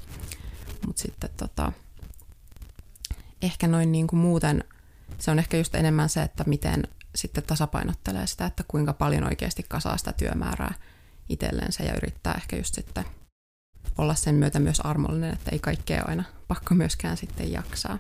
Mutta 0.86 1.02
sitten 1.02 1.30
tota, 1.38 1.72
ehkä 3.42 3.68
noin 3.68 3.92
niin 3.92 4.08
kuin 4.08 4.20
muuten, 4.20 4.64
se 5.20 5.32
on 5.32 5.40
ehkä 5.40 5.58
just 5.58 5.76
enemmän 5.76 6.10
se, 6.10 6.22
että 6.22 6.44
miten 6.48 6.84
sitten 7.16 7.44
tasapainottelee 7.44 8.28
sitä, 8.28 8.46
että 8.46 8.64
kuinka 8.68 8.94
paljon 8.94 9.24
oikeasti 9.24 9.66
kasaa 9.70 9.98
sitä 9.98 10.14
työmäärää 10.14 10.74
itsellensä 11.30 11.84
ja 11.84 11.96
yrittää 11.96 12.34
ehkä 12.34 12.56
just 12.56 12.74
sitten 12.76 13.06
olla 13.98 14.16
sen 14.16 14.36
myötä 14.36 14.60
myös 14.60 14.80
armollinen, 14.80 15.34
että 15.34 15.52
ei 15.52 15.60
kaikkea 15.60 16.04
aina 16.08 16.24
pakko 16.48 16.76
myöskään 16.76 17.18
sitten 17.18 17.52
jaksaa. 17.52 18.00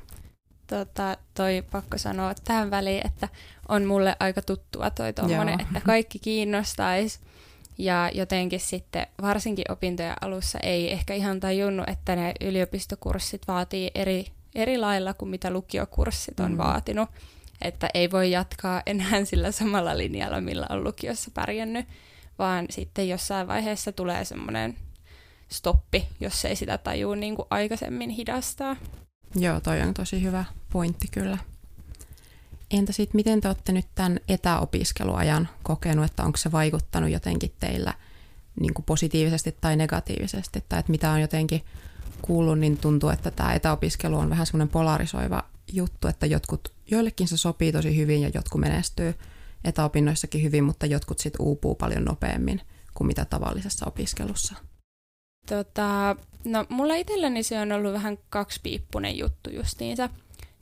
Tota, 0.68 1.18
toi 1.34 1.64
pakko 1.72 1.98
sanoa 1.98 2.36
tähän 2.44 2.72
väliin, 2.72 3.08
että 3.08 3.30
on 3.70 3.86
mulle 3.86 4.16
aika 4.20 4.42
tuttua 4.42 4.90
toi 4.90 5.14
tommonen, 5.14 5.62
että 5.62 5.82
kaikki 5.82 6.20
kiinnostaisi. 6.20 7.20
Ja 7.78 8.12
jotenkin 8.14 8.60
sitten 8.60 9.08
varsinkin 9.22 9.72
opintojen 9.72 10.16
alussa 10.22 10.60
ei 10.60 10.92
ehkä 10.92 11.14
ihan 11.14 11.40
tajunnut, 11.40 11.90
että 11.90 12.16
ne 12.16 12.34
yliopistokurssit 12.42 13.48
vaatii 13.48 13.92
eri, 13.96 14.26
eri 14.56 14.78
lailla 14.78 15.14
kuin 15.14 15.30
mitä 15.30 15.50
lukiokurssit 15.50 16.40
on 16.40 16.52
mm. 16.52 16.58
vaatinut. 16.58 17.10
Että 17.62 17.90
ei 17.94 18.12
voi 18.12 18.32
jatkaa 18.32 18.82
enää 18.86 19.26
sillä 19.26 19.52
samalla 19.52 19.98
linjalla, 19.98 20.42
millä 20.42 20.66
on 20.70 20.84
lukiossa 20.84 21.32
pärjännyt 21.34 21.86
vaan 22.40 22.66
sitten 22.70 23.10
jossain 23.10 23.48
vaiheessa 23.48 23.92
tulee 23.92 24.26
semmoinen 24.26 24.76
stoppi, 25.50 26.08
jos 26.20 26.46
ei 26.46 26.56
sitä 26.56 26.78
tajua 26.78 27.16
niin 27.16 27.36
kuin 27.36 27.48
aikaisemmin 27.50 28.10
hidastaa. 28.10 28.76
Joo, 29.36 29.60
toi 29.60 29.82
on 29.82 29.94
tosi 29.94 30.24
hyvä 30.24 30.46
pointti 30.72 31.08
kyllä. 31.12 31.38
Entä 32.72 32.94
sitten, 32.94 33.16
miten 33.16 33.42
te 33.42 33.48
olette 33.48 33.72
nyt 33.72 33.86
tämän 33.96 34.20
etäopiskeluajan 34.30 35.50
kokenut, 35.64 36.06
että 36.06 36.24
onko 36.24 36.38
se 36.38 36.52
vaikuttanut 36.52 37.10
jotenkin 37.10 37.54
teillä 37.60 37.94
niin 38.60 38.74
kuin 38.74 38.86
positiivisesti 38.86 39.58
tai 39.62 39.76
negatiivisesti, 39.76 40.64
tai 40.70 40.80
että 40.80 40.92
mitä 40.92 41.12
on 41.12 41.22
jotenkin 41.22 41.64
kuullut, 42.22 42.60
niin 42.60 42.78
tuntuu, 42.78 43.10
että 43.10 43.32
tämä 43.32 43.54
etäopiskelu 43.54 44.18
on 44.18 44.30
vähän 44.30 44.46
semmoinen 44.46 44.70
polarisoiva 44.70 45.44
juttu, 45.74 46.08
että 46.08 46.26
jotkut, 46.26 46.74
joillekin 46.92 47.28
se 47.28 47.38
sopii 47.38 47.72
tosi 47.72 47.98
hyvin 47.98 48.22
ja 48.22 48.32
jotkut 48.34 48.62
menestyy 48.62 49.16
etäopinnoissakin 49.64 50.44
hyvin, 50.44 50.64
mutta 50.64 50.86
jotkut 50.86 51.20
sitten 51.20 51.46
uupuu 51.46 51.76
paljon 51.76 52.06
nopeammin 52.06 52.62
kuin 52.94 53.08
mitä 53.08 53.26
tavallisessa 53.26 53.86
opiskelussa. 53.86 54.56
Tota, 55.50 56.16
no 56.44 56.66
mulla 56.70 56.96
itselläni 56.96 57.44
se 57.44 57.60
on 57.60 57.72
ollut 57.72 57.94
vähän 57.94 58.18
kaksipiippunen 58.30 59.18
juttu 59.18 59.50
justiinsa, 59.50 60.10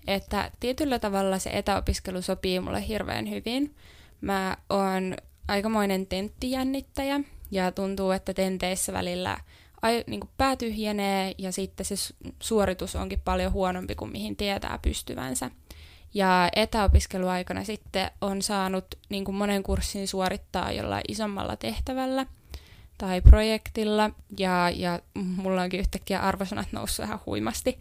että 0.07 0.51
tietyllä 0.59 0.99
tavalla 0.99 1.39
se 1.39 1.49
etäopiskelu 1.53 2.21
sopii 2.21 2.59
mulle 2.59 2.87
hirveän 2.87 3.29
hyvin. 3.29 3.75
Mä 4.21 4.57
oon 4.69 5.15
aikamoinen 5.47 6.07
tenttijännittäjä 6.07 7.19
ja 7.51 7.71
tuntuu, 7.71 8.11
että 8.11 8.33
tenteissä 8.33 8.93
välillä 8.93 9.37
ai, 9.83 10.03
niin 10.07 10.21
pää 10.37 10.55
tyhjenee 10.55 11.35
ja 11.37 11.51
sitten 11.51 11.85
se 11.85 11.95
suoritus 12.39 12.95
onkin 12.95 13.21
paljon 13.25 13.53
huonompi 13.53 13.95
kuin 13.95 14.11
mihin 14.11 14.35
tietää 14.35 14.79
pystyvänsä. 14.81 15.51
Ja 16.13 16.49
etäopiskeluaikana 16.55 17.63
sitten 17.63 18.11
on 18.21 18.41
saanut 18.41 18.85
niin 19.09 19.25
kuin 19.25 19.35
monen 19.35 19.63
kurssin 19.63 20.07
suorittaa 20.07 20.71
jollain 20.71 21.03
isommalla 21.07 21.55
tehtävällä. 21.55 22.25
tai 22.97 23.21
projektilla 23.21 24.11
ja, 24.39 24.69
ja 24.69 24.99
mulla 25.15 25.61
onkin 25.61 25.79
yhtäkkiä 25.79 26.19
arvosanat 26.19 26.67
noussut 26.71 27.05
ihan 27.05 27.19
huimasti. 27.25 27.79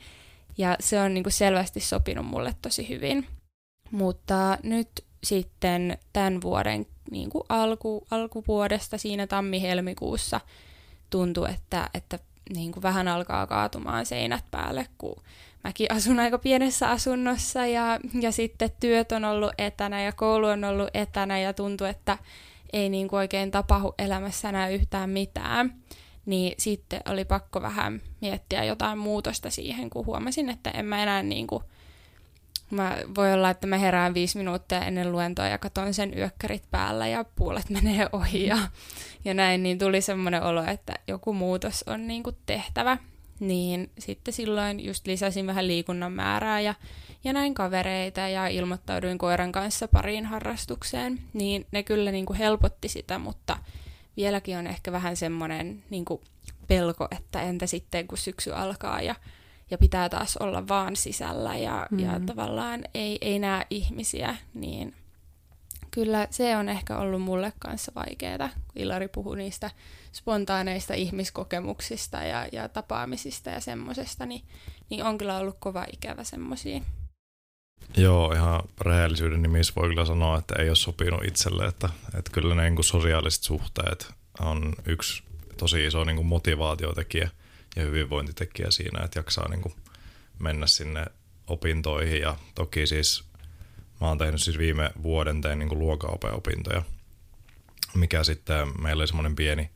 Ja 0.59 0.77
se 0.81 1.01
on 1.01 1.15
niin 1.15 1.25
kuin 1.25 1.33
selvästi 1.33 1.81
sopinut 1.81 2.27
mulle 2.27 2.55
tosi 2.63 2.89
hyvin. 2.89 3.27
Mutta 3.91 4.59
nyt 4.63 4.89
sitten 5.25 5.99
tämän 6.13 6.41
vuoden 6.43 6.87
niin 7.11 7.31
kuin 7.31 7.45
alku, 7.49 8.07
alkuvuodesta 8.11 8.99
siinä 8.99 9.27
tammi-helmikuussa 9.27 10.41
tuntui, 11.13 11.51
että, 11.51 11.91
että 11.95 12.19
niin 12.55 12.73
kuin 12.73 12.83
vähän 12.83 13.09
alkaa 13.09 13.47
kaatumaan 13.47 14.07
seinät 14.07 14.45
päälle, 14.51 14.87
kun 14.99 15.23
mäkin 15.65 15.93
asun 15.93 16.21
aika 16.21 16.39
pienessä 16.39 16.91
asunnossa 16.91 17.67
ja, 17.67 17.99
ja 18.21 18.33
sitten 18.33 18.71
työt 18.81 19.13
on 19.13 19.25
ollut 19.25 19.53
etänä 19.59 20.03
ja 20.03 20.13
koulu 20.13 20.47
on 20.47 20.65
ollut 20.65 20.89
etänä 20.95 21.39
ja 21.39 21.53
tuntui, 21.53 21.89
että 21.89 22.19
ei 22.73 22.89
niin 22.89 23.09
kuin 23.09 23.19
oikein 23.19 23.51
tapahdu 23.51 23.95
elämässä 23.99 24.49
enää 24.49 24.69
yhtään 24.69 25.11
mitään. 25.11 25.75
Niin 26.27 26.55
sitten 26.59 27.01
oli 27.09 27.25
pakko 27.25 27.63
vähän 27.63 28.03
miettiä 28.21 28.65
jotain 28.65 28.99
muutosta 28.99 29.51
siihen, 29.51 29.91
kun 29.91 30.07
huomasin, 30.07 30.49
että 30.49 30.71
en 30.71 30.87
mä 30.87 31.03
enää 31.03 31.23
niin 31.23 31.47
kuin 31.47 31.65
Mä, 32.73 32.99
voi 33.17 33.33
olla, 33.33 33.51
että 33.51 33.67
mä 33.67 33.79
herään 33.79 34.15
viisi 34.15 34.39
minuuttia 34.39 34.85
ennen 34.85 35.13
luentoa 35.13 35.47
ja 35.47 35.59
katon 35.59 35.95
sen 35.95 36.19
yökkärit 36.19 36.63
päällä 36.71 37.09
ja 37.09 37.25
puolet 37.25 37.71
menee 37.81 38.09
ohi 38.13 38.47
ja, 38.47 38.59
ja 39.25 39.35
näin, 39.35 39.63
niin 39.63 39.79
tuli 39.79 40.01
semmoinen 40.01 40.43
olo, 40.43 40.65
että 40.65 40.95
joku 41.09 41.33
muutos 41.33 41.85
on 41.87 42.07
niin 42.09 42.23
kuin 42.23 42.37
tehtävä. 42.47 42.99
Niin 43.41 43.91
sitten 43.99 44.35
silloin 44.35 44.85
just 44.85 45.07
lisäsin 45.07 45.47
vähän 45.47 45.67
liikunnan 45.67 46.13
määrää 46.13 46.61
ja, 46.61 46.75
ja 47.25 47.33
näin 47.33 47.55
kavereita 47.55 48.21
ja 48.21 48.47
ilmoittauduin 48.47 49.19
koiran 49.19 49.53
kanssa 49.53 49.89
pariin 49.89 50.27
harrastukseen. 50.27 51.19
Niin 51.33 51.67
ne 51.73 51.83
kyllä 51.83 52.13
niin 52.13 52.27
kuin 52.27 52.39
helpotti 52.39 52.89
sitä, 52.89 53.19
mutta 53.19 53.59
vieläkin 54.17 54.59
on 54.59 54.67
ehkä 54.67 54.93
vähän 54.93 55.17
semmoinen 55.17 55.85
niin 55.91 56.05
kuin 56.05 56.21
pelko, 56.69 57.09
että 57.11 57.43
entä 57.43 57.67
sitten 57.67 58.09
kun 58.09 58.19
syksy 58.19 58.53
alkaa 58.53 59.03
ja 59.03 59.15
ja 59.71 59.79
pitää 59.79 60.09
taas 60.09 60.37
olla 60.37 60.69
vaan 60.69 60.97
sisällä 60.97 61.57
ja, 61.57 61.87
mm. 61.91 61.99
ja 61.99 62.21
tavallaan 62.27 62.85
ei, 62.95 63.19
ei 63.21 63.39
näe 63.39 63.67
ihmisiä, 63.71 64.37
niin 64.55 64.95
kyllä 65.91 66.27
se 66.31 66.57
on 66.57 66.69
ehkä 66.69 66.99
ollut 66.99 67.23
mulle 67.23 67.53
kanssa 67.59 67.93
vaikeaa, 67.95 68.49
kun 68.49 68.83
Ilari 68.83 69.09
puhui 69.09 69.37
niistä 69.37 69.71
spontaaneista 70.13 70.95
ihmiskokemuksista 70.95 72.17
ja, 72.17 72.47
ja 72.53 72.69
tapaamisista 72.69 73.51
ja 73.51 73.61
semmosesta, 73.61 74.27
niin, 74.27 74.43
niin 74.91 75.05
on 75.05 75.19
kyllä 75.19 75.39
ollut 75.39 75.57
kova 75.61 75.87
ikävä 75.93 76.25
semmoisia. 76.25 76.81
Joo, 77.97 78.33
ihan 78.33 78.63
rehellisyyden 78.81 79.43
nimissä 79.43 79.73
voi 79.77 79.89
kyllä 79.89 80.05
sanoa, 80.05 80.39
että 80.39 80.55
ei 80.59 80.69
ole 80.69 80.77
sopinut 80.77 81.25
itselle, 81.25 81.67
että, 81.67 81.89
että 82.19 82.31
kyllä 82.33 82.55
ne 82.55 82.71
niin 82.71 82.85
sosiaaliset 82.85 83.43
suhteet 83.43 84.13
on 84.41 84.75
yksi 84.87 85.23
tosi 85.57 85.87
iso 85.87 86.05
niin 86.05 86.17
kuin 86.17 86.27
motivaatiotekijä– 86.27 87.31
ja 87.77 87.83
hyvinvointitekijä 87.83 88.71
siinä, 88.71 89.05
että 89.05 89.19
jaksaa 89.19 89.49
niin 89.49 89.63
kuin 89.63 89.75
mennä 90.39 90.67
sinne 90.67 91.07
opintoihin. 91.47 92.21
Ja 92.21 92.37
toki 92.55 92.87
siis 92.87 93.25
mä 94.01 94.09
oon 94.09 94.19
tehnyt 94.19 94.43
siis 94.43 94.59
viime 94.59 94.91
vuoden 95.03 95.41
tein 95.41 95.59
niin 95.59 95.79
luokaopeopintoja, 95.79 96.83
mikä 97.95 98.25
sitten 98.25 98.83
meillä 98.83 99.01
oli 99.01 99.09
semmoinen 99.09 99.37
pieni 99.37 99.71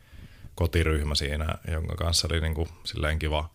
kotiryhmä 0.55 1.15
siinä, 1.15 1.59
jonka 1.73 1.95
kanssa 1.95 2.29
oli 2.31 2.41
niin 2.41 2.55
kuin 2.55 2.69
silleen 2.85 3.19
kiva, 3.19 3.51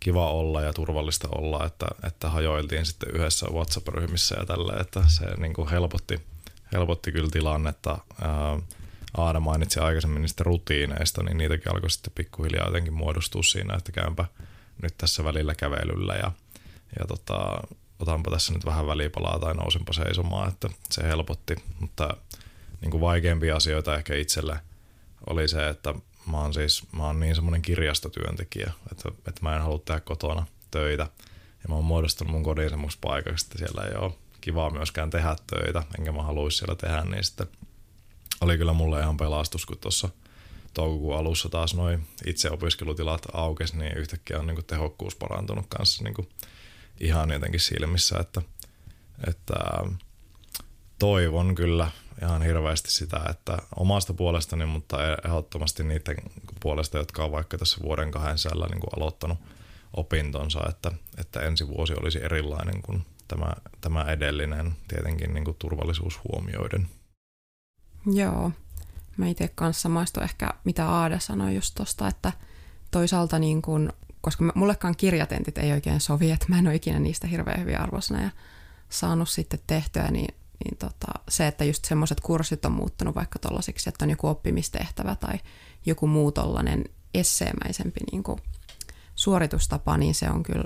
kiva 0.00 0.30
olla 0.30 0.62
ja 0.62 0.72
turvallista 0.72 1.28
olla, 1.30 1.66
että, 1.66 1.86
että 2.06 2.28
hajoiltiin 2.28 2.86
sitten 2.86 3.10
yhdessä 3.14 3.46
WhatsApp-ryhmissä 3.46 4.36
ja 4.38 4.46
tälle, 4.46 4.72
että 4.72 5.02
se 5.06 5.26
niin 5.36 5.54
kuin 5.54 5.68
helpotti, 5.68 6.20
helpotti 6.72 7.12
kyllä 7.12 7.30
tilannetta. 7.32 7.98
Ää, 8.20 8.58
Aada 9.18 9.40
mainitsi 9.40 9.80
aikaisemmin 9.80 10.22
niistä 10.22 10.44
rutiineista, 10.44 11.22
niin 11.22 11.38
niitäkin 11.38 11.72
alkoi 11.72 11.90
sitten 11.90 12.12
pikkuhiljaa 12.14 12.66
jotenkin 12.66 12.92
muodostua 12.92 13.42
siinä, 13.42 13.74
että 13.74 13.92
käympä 13.92 14.24
nyt 14.82 14.94
tässä 14.98 15.24
välillä 15.24 15.54
kävelyllä 15.54 16.14
ja, 16.14 16.32
ja 16.98 17.06
tota, 17.06 17.60
otanpa 17.98 18.30
tässä 18.30 18.52
nyt 18.52 18.64
vähän 18.66 18.86
välipalaa 18.86 19.38
tai 19.38 19.54
nousenpa 19.54 19.92
seisomaan, 19.92 20.48
että 20.48 20.68
se 20.90 21.02
helpotti. 21.02 21.54
Mutta 21.80 22.16
niin 22.80 22.90
kuin 22.90 23.00
vaikeampia 23.00 23.56
asioita 23.56 23.96
ehkä 23.96 24.14
itselle 24.14 24.60
oli 25.30 25.48
se, 25.48 25.68
että 25.68 25.94
mä 26.30 26.40
oon 26.40 26.54
siis 26.54 26.92
mä 26.92 27.06
oon 27.06 27.20
niin 27.20 27.34
semmoinen 27.34 27.62
kirjastotyöntekijä, 27.62 28.72
että, 28.92 29.08
että 29.08 29.42
mä 29.42 29.56
en 29.56 29.62
halua 29.62 29.82
tehdä 29.84 30.00
kotona 30.00 30.46
töitä. 30.70 31.06
Ja 31.62 31.68
mä 31.68 31.74
oon 31.74 31.84
muodostanut 31.84 32.32
mun 32.32 32.42
kodin 32.42 32.70
semmoista 32.70 32.98
paikaksi, 33.00 33.46
että 33.46 33.58
siellä 33.58 33.82
ei 33.82 33.94
ole 33.94 34.12
kivaa 34.40 34.70
myöskään 34.70 35.10
tehdä 35.10 35.36
töitä, 35.46 35.82
enkä 35.98 36.12
mä 36.12 36.22
haluaisi 36.22 36.58
siellä 36.58 36.76
tehdä, 36.76 37.04
niin 37.04 37.24
sitten 37.24 37.46
oli 38.40 38.58
kyllä 38.58 38.72
mulle 38.72 39.00
ihan 39.00 39.16
pelastus, 39.16 39.66
kun 39.66 39.78
tuossa 39.78 40.08
toukokuun 40.74 41.16
alussa 41.16 41.48
taas 41.48 41.74
noin 41.74 42.06
itse 42.26 42.50
opiskelutilat 42.50 43.26
aukesi, 43.32 43.76
niin 43.76 43.96
yhtäkkiä 43.98 44.38
on 44.38 44.46
niin 44.46 44.64
tehokkuus 44.66 45.16
parantunut 45.16 45.66
kanssa 45.68 46.04
niin 46.04 46.28
ihan 47.00 47.30
jotenkin 47.30 47.60
silmissä, 47.60 48.18
että, 48.18 48.42
että 49.28 49.54
toivon 50.98 51.54
kyllä 51.54 51.90
ihan 52.22 52.42
hirveästi 52.42 52.90
sitä, 52.90 53.20
että 53.30 53.58
omasta 53.76 54.14
puolestani, 54.14 54.66
mutta 54.66 54.96
ehdottomasti 55.24 55.84
niiden 55.84 56.16
puolesta, 56.60 56.98
jotka 56.98 57.24
on 57.24 57.32
vaikka 57.32 57.58
tässä 57.58 57.78
vuoden 57.82 58.10
kahden 58.10 58.38
sisällä 58.38 58.66
niin 58.66 58.80
kuin 58.80 58.90
aloittanut 58.96 59.38
opintonsa, 59.96 60.60
että, 60.68 60.92
että 61.18 61.40
ensi 61.40 61.68
vuosi 61.68 61.94
olisi 62.00 62.24
erilainen 62.24 62.82
kuin 62.82 63.06
tämä, 63.28 63.52
tämä 63.80 64.04
edellinen, 64.04 64.76
tietenkin 64.88 65.34
niin 65.34 65.44
kuin 65.44 65.56
turvallisuus 65.58 66.20
huomioiden. 66.24 66.88
Joo. 68.06 68.52
Mä 69.16 69.26
itse 69.26 69.48
kanssa 69.48 69.88
maistu 69.88 70.20
ehkä, 70.20 70.50
mitä 70.64 70.88
Aada 70.88 71.18
sanoi 71.18 71.54
just 71.54 71.74
tosta, 71.74 72.08
että 72.08 72.32
toisaalta 72.90 73.38
niin 73.38 73.62
kun, 73.62 73.92
koska 74.20 74.52
mullekaan 74.54 74.96
kirjatentit 74.96 75.58
ei 75.58 75.72
oikein 75.72 76.00
sovi, 76.00 76.30
että 76.30 76.46
mä 76.48 76.58
en 76.58 76.66
ole 76.66 76.74
ikinä 76.74 76.98
niistä 76.98 77.26
hirveän 77.26 77.60
hyvin 77.60 77.80
arvosana 77.80 78.22
ja 78.22 78.30
saanut 78.88 79.28
sitten 79.28 79.60
tehtyä, 79.66 80.10
niin, 80.10 80.34
niin 80.64 80.78
tota, 80.78 81.12
se, 81.28 81.46
että 81.46 81.64
just 81.64 81.84
semmoiset 81.84 82.20
kurssit 82.20 82.64
on 82.64 82.72
muuttunut 82.72 83.14
vaikka 83.14 83.38
tollasiksi, 83.38 83.88
että 83.88 84.04
on 84.04 84.10
joku 84.10 84.28
oppimistehtävä 84.28 85.14
tai 85.14 85.38
joku 85.86 86.06
muu 86.06 86.32
tollainen 86.32 86.84
esseemäisempi 87.14 88.00
niin 88.12 88.24
suoritustapa, 89.14 89.96
niin 89.96 90.14
se 90.14 90.30
on 90.30 90.42
kyllä, 90.42 90.64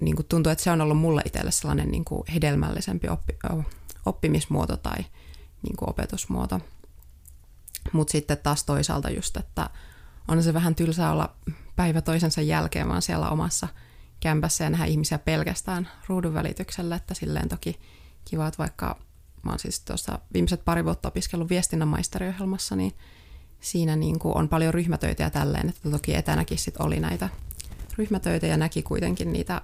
niin 0.00 0.16
tuntuu, 0.28 0.52
että 0.52 0.64
se 0.64 0.70
on 0.70 0.80
ollut 0.80 0.98
mulle 0.98 1.22
itselle 1.24 1.50
sellainen 1.50 1.90
niin 1.90 2.04
hedelmällisempi 2.34 3.08
oppi, 3.08 3.38
oppimismuoto 4.06 4.76
tai 4.76 5.04
niin 5.64 5.76
kuin 5.76 5.90
opetusmuoto. 5.90 6.60
Mutta 7.92 8.12
sitten 8.12 8.38
taas 8.38 8.64
toisaalta 8.64 9.10
just, 9.10 9.36
että 9.36 9.70
on 10.28 10.42
se 10.42 10.54
vähän 10.54 10.74
tylsää 10.74 11.12
olla 11.12 11.34
päivä 11.76 12.00
toisensa 12.00 12.40
jälkeen 12.40 12.88
vaan 12.88 13.02
siellä 13.02 13.30
omassa 13.30 13.68
kämpässä 14.20 14.64
ja 14.64 14.70
nähdä 14.70 14.84
ihmisiä 14.84 15.18
pelkästään 15.18 15.88
ruudun 16.08 16.34
välityksellä, 16.34 16.96
että 16.96 17.14
silleen 17.14 17.48
toki 17.48 17.80
kiva, 18.24 18.46
että 18.46 18.58
vaikka 18.58 18.98
mä 19.42 19.50
oon 19.50 19.58
siis 19.58 19.80
tuossa 19.80 20.18
viimeiset 20.34 20.64
pari 20.64 20.84
vuotta 20.84 21.08
opiskellut 21.08 21.50
viestinnän 21.50 21.88
maisteriohjelmassa, 21.88 22.76
niin 22.76 22.92
siinä 23.60 23.96
niin 23.96 24.18
kuin 24.18 24.36
on 24.36 24.48
paljon 24.48 24.74
ryhmätöitä 24.74 25.22
ja 25.22 25.30
tälleen, 25.30 25.68
että 25.68 25.90
toki 25.90 26.14
etänäkin 26.14 26.58
sit 26.58 26.76
oli 26.76 27.00
näitä 27.00 27.28
ryhmätöitä 27.98 28.46
ja 28.46 28.56
näki 28.56 28.82
kuitenkin 28.82 29.32
niitä 29.32 29.62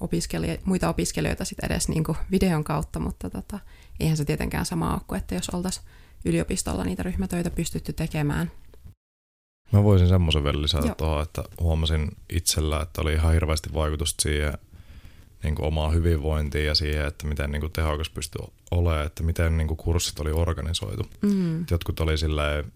opiskelija, 0.00 0.56
muita 0.64 0.88
opiskelijoita 0.88 1.44
sit 1.44 1.58
edes 1.58 1.88
niin 1.88 2.04
kuin 2.04 2.18
videon 2.30 2.64
kautta, 2.64 3.00
mutta 3.00 3.30
tota, 3.30 3.58
eihän 4.00 4.16
se 4.16 4.24
tietenkään 4.24 4.66
sama 4.66 4.92
ole 4.92 5.00
kuin, 5.06 5.18
että 5.18 5.34
jos 5.34 5.50
oltaisiin 5.50 5.86
yliopistolla 6.24 6.84
niitä 6.84 7.02
ryhmätöitä 7.02 7.50
pystytty 7.50 7.92
tekemään. 7.92 8.50
Mä 9.72 9.84
voisin 9.84 10.08
semmoisen 10.08 10.44
vielä 10.44 10.62
lisätä 10.62 10.94
tuohon, 10.94 11.22
että 11.22 11.44
huomasin 11.60 12.16
itsellä, 12.30 12.82
että 12.82 13.02
oli 13.02 13.12
ihan 13.12 13.32
hirveästi 13.32 13.74
vaikutusta 13.74 14.22
siihen 14.22 14.58
niin 15.42 15.54
kuin 15.54 15.66
omaan 15.66 15.94
hyvinvointiin 15.94 16.66
ja 16.66 16.74
siihen, 16.74 17.06
että 17.06 17.26
miten 17.26 17.50
niin 17.50 17.60
kuin 17.60 17.72
tehokas 17.72 18.10
pystyi 18.10 18.46
olemaan, 18.70 19.06
että 19.06 19.22
miten 19.22 19.56
niin 19.56 19.68
kuin 19.68 19.78
kurssit 19.78 20.20
oli 20.20 20.32
organisoitu. 20.32 21.06
Mm. 21.22 21.66
Jotkut 21.70 22.00
oli 22.00 22.18
silleen, 22.18 22.72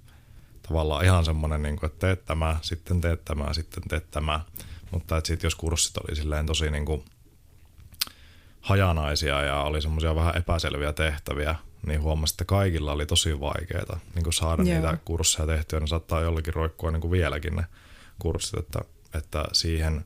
tavallaan 0.69 1.05
ihan 1.05 1.25
semmoinen, 1.25 1.63
niin 1.63 1.77
kuin, 1.77 1.91
että 1.91 2.07
teet 2.07 2.25
tämä, 2.25 2.57
sitten 2.63 3.01
teet 3.01 3.25
tämä, 3.25 3.53
sitten 3.53 3.83
teet 3.89 4.11
tämä. 4.11 4.41
Mutta 4.91 5.17
että 5.17 5.29
sit 5.29 5.43
jos 5.43 5.55
kurssit 5.55 5.97
oli 5.97 6.17
silleen 6.17 6.47
tosi 6.47 6.71
niin 6.71 6.85
kuin 6.85 7.05
hajanaisia 8.61 9.43
ja 9.43 9.63
oli 9.63 9.83
semmoisia 9.83 10.15
vähän 10.15 10.37
epäselviä 10.37 10.93
tehtäviä, 10.93 11.55
niin 11.87 12.03
huomasi, 12.03 12.35
että 12.35 12.45
kaikilla 12.45 12.93
oli 12.93 13.07
tosi 13.07 13.41
vaikeaa 13.41 14.01
niin 14.15 14.33
saada 14.33 14.63
Joo. 14.63 14.75
niitä 14.75 14.99
kursseja 15.05 15.47
tehtyä. 15.47 15.81
Ne 15.81 15.87
saattaa 15.87 16.21
jollakin 16.21 16.55
roikkua 16.55 16.91
niin 16.91 17.01
kuin 17.01 17.11
vieläkin 17.11 17.57
ne 17.57 17.65
kurssit, 18.19 18.59
että, 18.59 18.81
että 19.15 19.45
siihen 19.53 20.05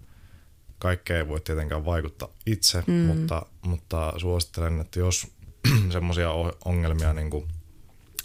kaikkea 0.79 1.16
ei 1.16 1.29
voi 1.29 1.40
tietenkään 1.40 1.85
vaikuttaa 1.85 2.29
itse, 2.47 2.83
mm. 2.87 2.95
mutta, 2.95 3.47
mutta 3.62 4.12
suosittelen, 4.16 4.81
että 4.81 4.99
jos 4.99 5.27
semmoisia 5.92 6.31
ongelmia 6.64 7.12
niin 7.12 7.31
kuin 7.31 7.49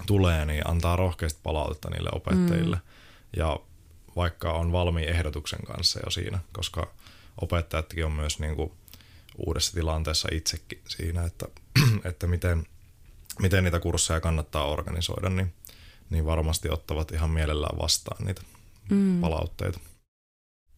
tulee, 0.06 0.46
niin 0.46 0.68
antaa 0.68 0.96
rohkeasti 0.96 1.40
palautetta 1.44 1.90
niille 1.90 2.10
opettajille. 2.14 2.76
Mm. 2.76 2.82
Ja 3.38 3.60
vaikka 4.18 4.54
on 4.54 4.72
valmiin 4.72 5.10
ehdotuksen 5.10 5.60
kanssa 5.66 6.00
jo 6.06 6.10
siinä, 6.10 6.40
koska 6.52 6.92
opettajatkin 7.42 8.06
on 8.06 8.12
myös 8.12 8.40
niin 8.40 8.56
kuin 8.56 8.72
uudessa 9.38 9.74
tilanteessa 9.74 10.28
itsekin 10.32 10.82
siinä, 10.88 11.24
että, 11.24 11.46
että 12.10 12.28
miten, 12.28 12.66
miten 13.40 13.64
niitä 13.64 13.80
kursseja 13.80 14.20
kannattaa 14.20 14.68
organisoida, 14.68 15.30
niin, 15.30 15.54
niin 16.10 16.26
varmasti 16.26 16.70
ottavat 16.70 17.12
ihan 17.12 17.30
mielellään 17.30 17.78
vastaan 17.80 18.26
niitä 18.26 18.42
mm. 18.90 19.22
palautteita. 19.22 19.80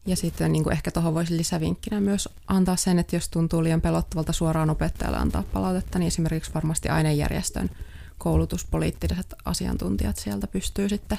Ja 0.05 0.15
sitten 0.15 0.51
niin 0.51 0.63
kuin 0.63 0.73
ehkä 0.73 0.91
tuohon 0.91 1.13
voisi 1.13 1.37
lisävinkkinä 1.37 1.99
myös 1.99 2.29
antaa 2.47 2.75
sen, 2.75 2.99
että 2.99 3.15
jos 3.15 3.29
tuntuu 3.29 3.63
liian 3.63 3.81
pelottavalta 3.81 4.33
suoraan 4.33 4.69
opettajalle 4.69 5.17
antaa 5.17 5.43
palautetta, 5.43 5.99
niin 5.99 6.07
esimerkiksi 6.07 6.53
varmasti 6.53 6.89
ainejärjestön 6.89 7.69
koulutuspoliittiset 8.17 9.33
asiantuntijat 9.45 10.17
sieltä 10.17 10.47
pystyy 10.47 10.89
sitten 10.89 11.17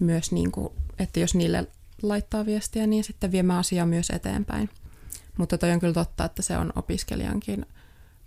myös, 0.00 0.32
niin 0.32 0.52
kuin, 0.52 0.72
että 0.98 1.20
jos 1.20 1.34
niille 1.34 1.66
laittaa 2.02 2.46
viestiä, 2.46 2.86
niin 2.86 3.04
sitten 3.04 3.32
viemään 3.32 3.58
asiaa 3.58 3.86
myös 3.86 4.10
eteenpäin. 4.10 4.70
Mutta 5.38 5.58
toi 5.58 5.72
on 5.72 5.80
kyllä 5.80 5.94
totta, 5.94 6.24
että 6.24 6.42
se 6.42 6.56
on 6.56 6.72
opiskelijankin 6.76 7.66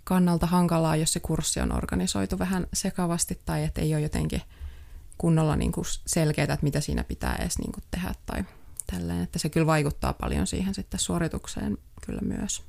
kannalta 0.04 0.46
hankalaa, 0.46 0.96
jos 0.96 1.12
se 1.12 1.20
kurssi 1.20 1.60
on 1.60 1.76
organisoitu 1.76 2.38
vähän 2.38 2.66
sekavasti 2.72 3.40
tai 3.44 3.64
että 3.64 3.80
ei 3.80 3.94
ole 3.94 4.02
jotenkin 4.02 4.42
kunnolla 5.18 5.56
niin 5.56 5.72
kuin 5.72 5.84
selkeää, 6.06 6.44
että 6.44 6.58
mitä 6.62 6.80
siinä 6.80 7.04
pitää 7.04 7.36
edes 7.36 7.58
niin 7.58 7.72
kuin 7.72 7.84
tehdä 7.90 8.14
tai 8.26 8.44
tälleen, 8.92 9.22
että 9.22 9.38
se 9.38 9.48
kyllä 9.48 9.66
vaikuttaa 9.66 10.12
paljon 10.12 10.46
siihen 10.46 10.74
sitten 10.74 11.00
suoritukseen 11.00 11.78
kyllä 12.06 12.20
myös. 12.20 12.62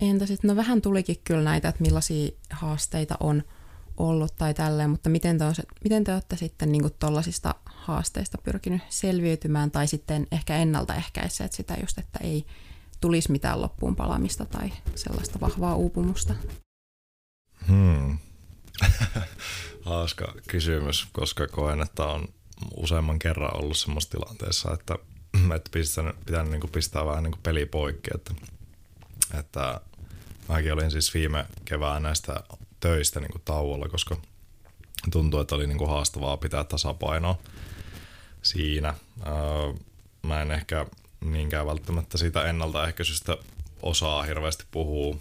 Entä 0.00 0.26
sitten, 0.26 0.48
no 0.48 0.56
vähän 0.56 0.82
tulikin 0.82 1.20
kyllä 1.24 1.42
näitä, 1.42 1.68
että 1.68 1.82
millaisia 1.82 2.30
haasteita 2.50 3.16
on 3.20 3.42
ollut 3.96 4.36
tai 4.36 4.54
tälleen, 4.54 4.90
mutta 4.90 5.10
miten 5.10 5.38
te, 5.38 5.44
miten 5.84 6.04
te 6.04 6.14
olette 6.14 6.36
sitten 6.36 6.72
niin 6.72 6.90
tuollaisista 6.98 7.54
haasteista 7.64 8.38
pyrkinyt 8.38 8.82
selviytymään 8.88 9.70
tai 9.70 9.86
sitten 9.86 10.26
ehkä 10.32 10.56
ennaltaehkäisseet 10.56 11.52
sitä 11.52 11.76
just, 11.80 11.98
että 11.98 12.18
ei 12.22 12.46
tulisi 13.00 13.32
mitään 13.32 13.60
loppuun 13.60 13.96
palamista 13.96 14.44
tai 14.46 14.72
sellaista 14.94 15.40
vahvaa 15.40 15.76
uupumusta? 15.76 16.34
Hmm. 17.68 18.18
Hauska 19.84 20.34
kysymys, 20.48 21.06
koska 21.12 21.46
koen, 21.46 21.80
että 21.80 22.04
on 22.04 22.28
useamman 22.76 23.18
kerran 23.18 23.56
ollut 23.56 23.76
semmoisessa 23.76 24.18
tilanteessa, 24.18 24.72
että, 24.72 24.94
että 25.56 25.70
pistän, 25.72 26.14
pitää 26.26 26.44
niin 26.44 26.70
pistää 26.72 27.06
vähän 27.06 27.24
niin 27.24 27.34
peli 27.42 27.66
poikki. 27.66 28.10
Että, 28.14 28.34
että 29.38 29.80
mäkin 30.48 30.72
olin 30.72 30.90
siis 30.90 31.14
viime 31.14 31.46
kevään 31.64 32.02
näistä 32.02 32.40
töistä 32.84 33.20
niin 33.20 33.32
kuin 33.32 33.42
tauolla, 33.44 33.88
koska 33.88 34.16
tuntui, 35.12 35.40
että 35.40 35.54
oli 35.54 35.66
niin 35.66 35.78
kuin 35.78 35.90
haastavaa 35.90 36.36
pitää 36.36 36.64
tasapainoa 36.64 37.38
siinä. 38.42 38.94
Mä 40.22 40.42
en 40.42 40.50
ehkä 40.50 40.86
niinkään 41.20 41.66
välttämättä 41.66 42.18
siitä 42.18 42.44
ennaltaehkäisystä 42.44 43.36
osaa 43.82 44.22
hirveästi 44.22 44.64
puhua 44.70 45.16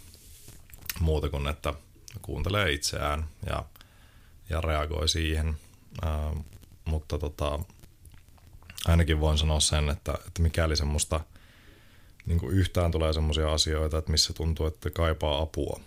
muuta 0.99 1.29
kuin, 1.29 1.47
että 1.47 1.73
kuuntelee 2.21 2.71
itseään 2.71 3.25
ja, 3.49 3.63
ja 4.49 4.61
reagoi 4.61 5.09
siihen 5.09 5.57
mutta 6.85 7.17
tota, 7.17 7.59
ainakin 8.85 9.19
voin 9.19 9.37
sanoa 9.37 9.59
sen, 9.59 9.89
että, 9.89 10.13
että 10.27 10.41
mikäli 10.41 10.75
semmoista 10.75 11.19
niin 12.25 12.39
yhtään 12.49 12.91
tulee 12.91 13.13
semmoisia 13.13 13.53
asioita, 13.53 13.97
että 13.97 14.11
missä 14.11 14.33
tuntuu, 14.33 14.65
että 14.65 14.89
kaipaa 14.89 15.41
apua 15.41 15.79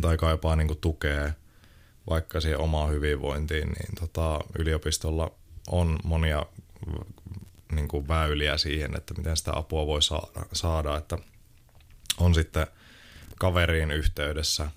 tai 0.00 0.16
kaipaa 0.16 0.56
niin 0.56 0.68
kuin 0.68 0.80
tukea 0.80 1.32
vaikka 2.10 2.40
siihen 2.40 2.60
omaan 2.60 2.90
hyvinvointiin, 2.90 3.68
niin 3.68 3.94
tota, 4.00 4.40
yliopistolla 4.58 5.30
on 5.68 5.98
monia 6.04 6.46
niin 7.72 7.88
kuin 7.88 8.08
väyliä 8.08 8.58
siihen, 8.58 8.96
että 8.96 9.14
miten 9.14 9.36
sitä 9.36 9.56
apua 9.56 9.86
voi 9.86 10.02
saada, 10.02 10.46
saada 10.52 10.96
että 10.96 11.18
on 12.18 12.34
sitten 12.34 12.66
kaveriin 13.38 13.90
yhteydessä, 13.90 14.70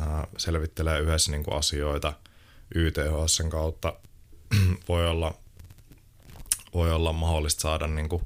ää, 0.00 0.26
selvittelee 0.36 1.00
yhdessä 1.00 1.30
niin 1.30 1.44
kuin 1.44 1.58
asioita 1.58 2.12
YTHSn 2.74 3.50
kautta. 3.50 3.94
Voi 4.88 5.08
olla, 5.08 5.34
voi 6.74 6.92
olla 6.92 7.12
mahdollista 7.12 7.60
saada 7.60 7.86
niin 7.86 8.08
kuin 8.08 8.22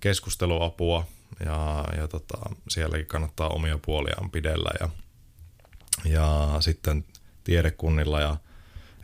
keskusteluapua 0.00 1.06
ja, 1.44 1.84
ja 1.96 2.08
tota, 2.08 2.38
sielläkin 2.68 3.06
kannattaa 3.06 3.48
omia 3.48 3.78
puoliaan 3.78 4.30
pidellä 4.30 4.70
ja, 4.80 4.88
ja 6.04 6.56
sitten 6.60 7.04
tiedekunnilla 7.44 8.20
ja 8.20 8.36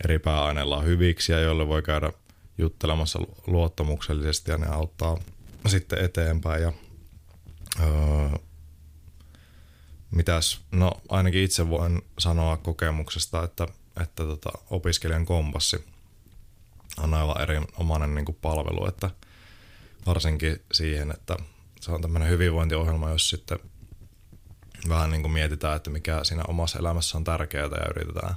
eri 0.05 0.19
pääaineilla 0.19 0.77
on 0.77 0.85
hyviksiä, 0.85 1.41
joille 1.41 1.69
voi 1.69 1.83
käydä 1.83 2.13
juttelemassa 2.59 3.19
luottamuksellisesti 3.47 4.51
ja 4.51 4.59
ne 4.59 4.67
auttaa 4.67 5.19
sitten 5.67 6.05
eteenpäin. 6.05 6.63
Ja 6.63 6.73
öö, 7.81 8.39
mitäs, 10.11 10.61
no 10.73 10.93
ainakin 11.09 11.43
itse 11.43 11.69
voin 11.69 12.03
sanoa 12.19 12.57
kokemuksesta, 12.57 13.45
että, 13.45 13.67
että 14.03 14.25
tota, 14.25 14.51
opiskelijan 14.71 15.27
kompassi 15.27 15.85
on 16.99 17.15
aivan 17.15 17.41
erinomainen 17.43 18.15
niin 18.15 18.25
kuin 18.25 18.39
palvelu, 18.43 18.87
että 18.87 19.11
varsinkin 20.07 20.63
siihen, 20.73 21.11
että 21.11 21.37
se 21.81 21.93
on 21.93 22.03
tämmöinen 22.03 22.29
hyvinvointiohjelma, 22.29 23.11
jos 23.11 23.31
sitten 23.31 23.59
vähän 24.89 25.11
niin 25.11 25.23
kuin 25.23 25.33
mietitään, 25.33 25.77
että 25.77 25.91
mikä 25.91 26.25
siinä 26.25 26.43
omassa 26.49 26.79
elämässä 26.79 27.19
on 27.19 27.25
tärkeää 27.25 27.65
ja 27.65 27.91
yritetään 27.91 28.35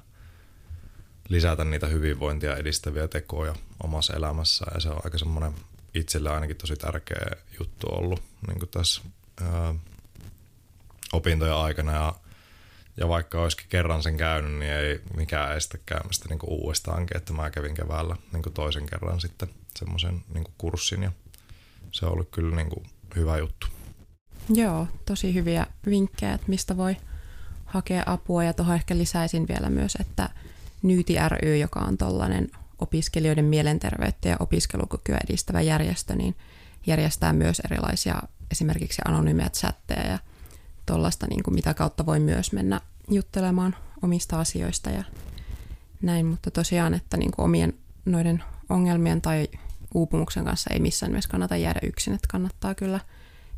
lisätä 1.29 1.63
niitä 1.63 1.87
hyvinvointia 1.87 2.55
edistäviä 2.55 3.07
tekoja 3.07 3.55
omassa 3.83 4.13
elämässä. 4.13 4.65
Ja 4.73 4.79
se 4.79 4.89
on 4.89 5.01
aika 5.03 5.17
semmoinen 5.17 5.53
itselle 5.93 6.29
ainakin 6.29 6.55
tosi 6.55 6.75
tärkeä 6.75 7.25
juttu 7.59 7.87
ollut 7.89 8.23
niin 8.47 8.59
kuin 8.59 8.69
tässä 8.69 9.01
ää, 9.41 9.75
opintojen 11.13 11.55
aikana. 11.55 11.91
Ja 11.91 12.13
ja 12.97 13.07
vaikka 13.07 13.41
olisikin 13.41 13.69
kerran 13.69 14.03
sen 14.03 14.17
käynyt, 14.17 14.51
niin 14.51 14.71
ei 14.71 15.01
mikään 15.17 15.57
estä 15.57 15.77
käymästä 15.85 16.29
niin 16.29 16.39
uudestaankin, 16.47 17.17
että 17.17 17.33
mä 17.33 17.49
kävin 17.49 17.75
keväällä 17.75 18.15
niin 18.33 18.53
toisen 18.53 18.85
kerran 18.85 19.21
sitten 19.21 19.49
semmoisen 19.79 20.23
niin 20.33 20.45
kurssin. 20.57 21.03
Ja 21.03 21.11
se 21.91 22.05
on 22.05 22.11
ollut 22.11 22.29
kyllä 22.31 22.55
niin 22.55 22.69
kuin 22.69 22.85
hyvä 23.15 23.37
juttu. 23.37 23.67
Joo, 24.49 24.87
tosi 25.05 25.33
hyviä 25.33 25.67
vinkkejä, 25.85 26.33
että 26.33 26.49
mistä 26.49 26.77
voi 26.77 26.97
hakea 27.65 28.03
apua. 28.05 28.43
Ja 28.43 28.53
tuohon 28.53 28.75
ehkä 28.75 28.97
lisäisin 28.97 29.47
vielä 29.47 29.69
myös, 29.69 29.97
että 29.99 30.29
Nyyti 30.83 31.15
ry, 31.27 31.57
joka 31.57 31.79
on 31.79 31.97
tuollainen 31.97 32.51
opiskelijoiden 32.79 33.45
mielenterveyttä 33.45 34.29
ja 34.29 34.37
opiskelukykyä 34.39 35.17
edistävä 35.23 35.61
järjestö, 35.61 36.15
niin 36.15 36.35
järjestää 36.87 37.33
myös 37.33 37.59
erilaisia 37.59 38.21
esimerkiksi 38.51 39.01
anonyymeja 39.05 39.49
chatteja 39.49 40.07
ja 40.07 40.19
tuollaista, 40.85 41.27
niin 41.27 41.43
kuin 41.43 41.55
mitä 41.55 41.73
kautta 41.73 42.05
voi 42.05 42.19
myös 42.19 42.51
mennä 42.51 42.81
juttelemaan 43.09 43.75
omista 44.01 44.39
asioista 44.39 44.89
ja 44.89 45.03
näin, 46.01 46.25
mutta 46.25 46.51
tosiaan, 46.51 46.93
että 46.93 47.17
niin 47.17 47.31
kuin 47.31 47.45
omien 47.45 47.73
noiden 48.05 48.43
ongelmien 48.69 49.21
tai 49.21 49.47
uupumuksen 49.93 50.45
kanssa 50.45 50.69
ei 50.73 50.79
missään 50.79 51.11
nimessä 51.11 51.29
kannata 51.29 51.57
jäädä 51.57 51.79
yksin, 51.83 52.13
että 52.13 52.27
kannattaa 52.31 52.75
kyllä 52.75 52.99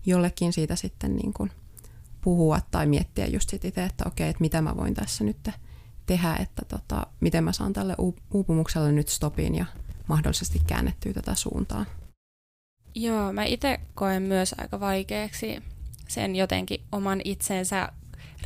jollekin 0.05 0.53
siitä 0.53 0.75
sitten 0.75 1.15
niin 1.15 1.33
kuin 1.33 1.51
puhua 2.21 2.59
tai 2.71 2.85
miettiä 2.85 3.25
just 3.25 3.49
sit 3.49 3.65
itse, 3.65 3.83
että 3.83 4.03
okei, 4.07 4.29
että 4.29 4.41
mitä 4.41 4.61
mä 4.61 4.77
voin 4.77 4.93
tässä 4.93 5.23
nyt 5.23 5.49
tehdä, 6.05 6.35
että 6.35 6.65
tota, 6.67 7.07
miten 7.19 7.43
mä 7.43 7.51
saan 7.51 7.73
tälle 7.73 7.95
uupumukselle 8.33 8.91
nyt 8.91 9.07
stopin 9.07 9.55
ja 9.55 9.65
mahdollisesti 10.07 10.61
käännettyä 10.67 11.13
tätä 11.13 11.35
suuntaa. 11.35 11.85
Joo, 12.95 13.33
mä 13.33 13.43
itse 13.43 13.79
koen 13.93 14.23
myös 14.23 14.55
aika 14.57 14.79
vaikeaksi 14.79 15.63
sen 16.07 16.35
jotenkin 16.35 16.81
oman 16.91 17.21
itsensä 17.23 17.89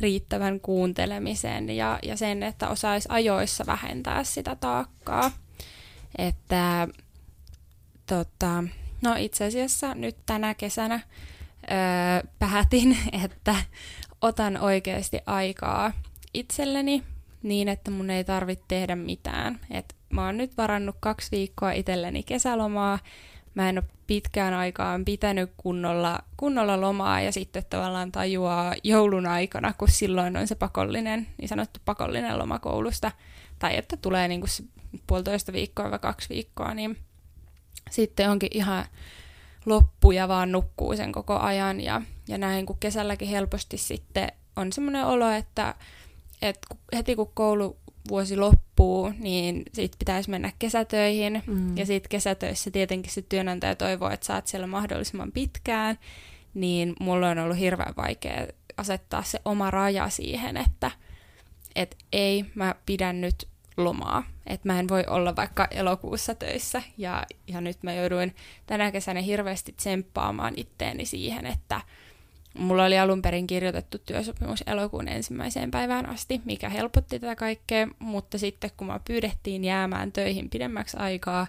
riittävän 0.00 0.60
kuuntelemisen 0.60 1.70
ja, 1.70 1.98
ja 2.02 2.16
sen, 2.16 2.42
että 2.42 2.68
osaisi 2.68 3.08
ajoissa 3.10 3.66
vähentää 3.66 4.24
sitä 4.24 4.56
taakkaa. 4.56 5.30
Että 6.18 6.88
tota, 8.06 8.64
no 9.02 9.14
itse 9.18 9.44
asiassa 9.44 9.94
nyt 9.94 10.16
tänä 10.26 10.54
kesänä 10.54 11.00
öö, 11.70 12.30
päätin, 12.38 12.98
että 13.24 13.56
otan 14.20 14.56
oikeasti 14.56 15.18
aikaa 15.26 15.92
itselleni 16.34 17.02
niin, 17.42 17.68
että 17.68 17.90
mun 17.90 18.10
ei 18.10 18.24
tarvitse 18.24 18.64
tehdä 18.68 18.96
mitään. 18.96 19.60
Et 19.70 19.96
mä 20.10 20.26
oon 20.26 20.36
nyt 20.36 20.56
varannut 20.56 20.96
kaksi 21.00 21.30
viikkoa 21.30 21.72
itselleni 21.72 22.22
kesälomaa 22.22 22.98
mä 23.54 23.68
en 23.68 23.78
ole 23.78 23.84
pitkään 24.06 24.54
aikaan 24.54 25.04
pitänyt 25.04 25.52
kunnolla, 25.56 26.18
kunnolla 26.36 26.80
lomaa 26.80 27.20
ja 27.20 27.32
sitten 27.32 27.64
tavallaan 27.70 28.12
tajuaa 28.12 28.74
joulun 28.84 29.26
aikana, 29.26 29.74
kun 29.78 29.88
silloin 29.88 30.36
on 30.36 30.46
se 30.46 30.54
pakollinen, 30.54 31.26
niin 31.38 31.48
sanottu 31.48 31.80
pakollinen 31.84 32.38
loma 32.38 32.58
koulusta, 32.58 33.12
tai 33.58 33.76
että 33.76 33.96
tulee 33.96 34.28
niin 34.28 34.40
kuin 34.40 34.50
puolitoista 35.06 35.52
viikkoa 35.52 35.90
vai 35.90 35.98
kaksi 35.98 36.28
viikkoa, 36.28 36.74
niin 36.74 36.96
sitten 37.90 38.30
onkin 38.30 38.50
ihan 38.52 38.84
loppu 39.66 40.10
ja 40.10 40.28
vaan 40.28 40.52
nukkuu 40.52 40.96
sen 40.96 41.12
koko 41.12 41.38
ajan 41.38 41.80
ja, 41.80 42.02
ja 42.28 42.38
näin, 42.38 42.66
kun 42.66 42.78
kesälläkin 42.80 43.28
helposti 43.28 43.78
sitten 43.78 44.32
on 44.56 44.72
semmoinen 44.72 45.06
olo, 45.06 45.30
että, 45.30 45.74
että 46.42 46.76
heti 46.92 47.16
kun 47.16 47.30
koulu 47.34 47.76
vuosi 48.08 48.36
loppuu, 48.36 49.12
niin 49.18 49.62
siitä 49.72 49.96
pitäisi 49.98 50.30
mennä 50.30 50.52
kesätöihin. 50.58 51.42
Mm. 51.46 51.76
Ja 51.76 51.86
sitten 51.86 52.08
kesätöissä 52.08 52.70
tietenkin 52.70 53.12
se 53.12 53.22
työnantaja 53.22 53.76
toivoo, 53.76 54.10
että 54.10 54.26
saat 54.26 54.46
siellä 54.46 54.66
mahdollisimman 54.66 55.32
pitkään. 55.32 55.98
Niin 56.54 56.94
mulla 57.00 57.28
on 57.28 57.38
ollut 57.38 57.58
hirveän 57.58 57.94
vaikea 57.96 58.46
asettaa 58.76 59.22
se 59.22 59.40
oma 59.44 59.70
raja 59.70 60.08
siihen, 60.08 60.56
että 60.56 60.90
et 61.76 61.96
ei, 62.12 62.44
mä 62.54 62.74
pidän 62.86 63.20
nyt 63.20 63.48
lomaa. 63.84 64.22
Että 64.46 64.68
mä 64.68 64.80
en 64.80 64.88
voi 64.88 65.04
olla 65.06 65.36
vaikka 65.36 65.68
elokuussa 65.70 66.34
töissä. 66.34 66.82
Ja, 66.98 67.26
ja 67.46 67.60
nyt 67.60 67.82
mä 67.82 67.92
jouduin 67.92 68.34
tänä 68.66 68.92
kesänä 68.92 69.20
hirveästi 69.20 69.72
tsemppaamaan 69.72 70.54
itteeni 70.56 71.04
siihen, 71.04 71.46
että 71.46 71.80
mulla 72.58 72.84
oli 72.84 72.98
alun 72.98 73.22
perin 73.22 73.46
kirjoitettu 73.46 73.98
työsopimus 73.98 74.64
elokuun 74.66 75.08
ensimmäiseen 75.08 75.70
päivään 75.70 76.06
asti, 76.06 76.40
mikä 76.44 76.68
helpotti 76.68 77.18
tätä 77.18 77.36
kaikkea, 77.36 77.88
mutta 77.98 78.38
sitten 78.38 78.70
kun 78.76 78.86
mä 78.86 79.00
pyydettiin 79.06 79.64
jäämään 79.64 80.12
töihin 80.12 80.50
pidemmäksi 80.50 80.96
aikaa, 80.96 81.46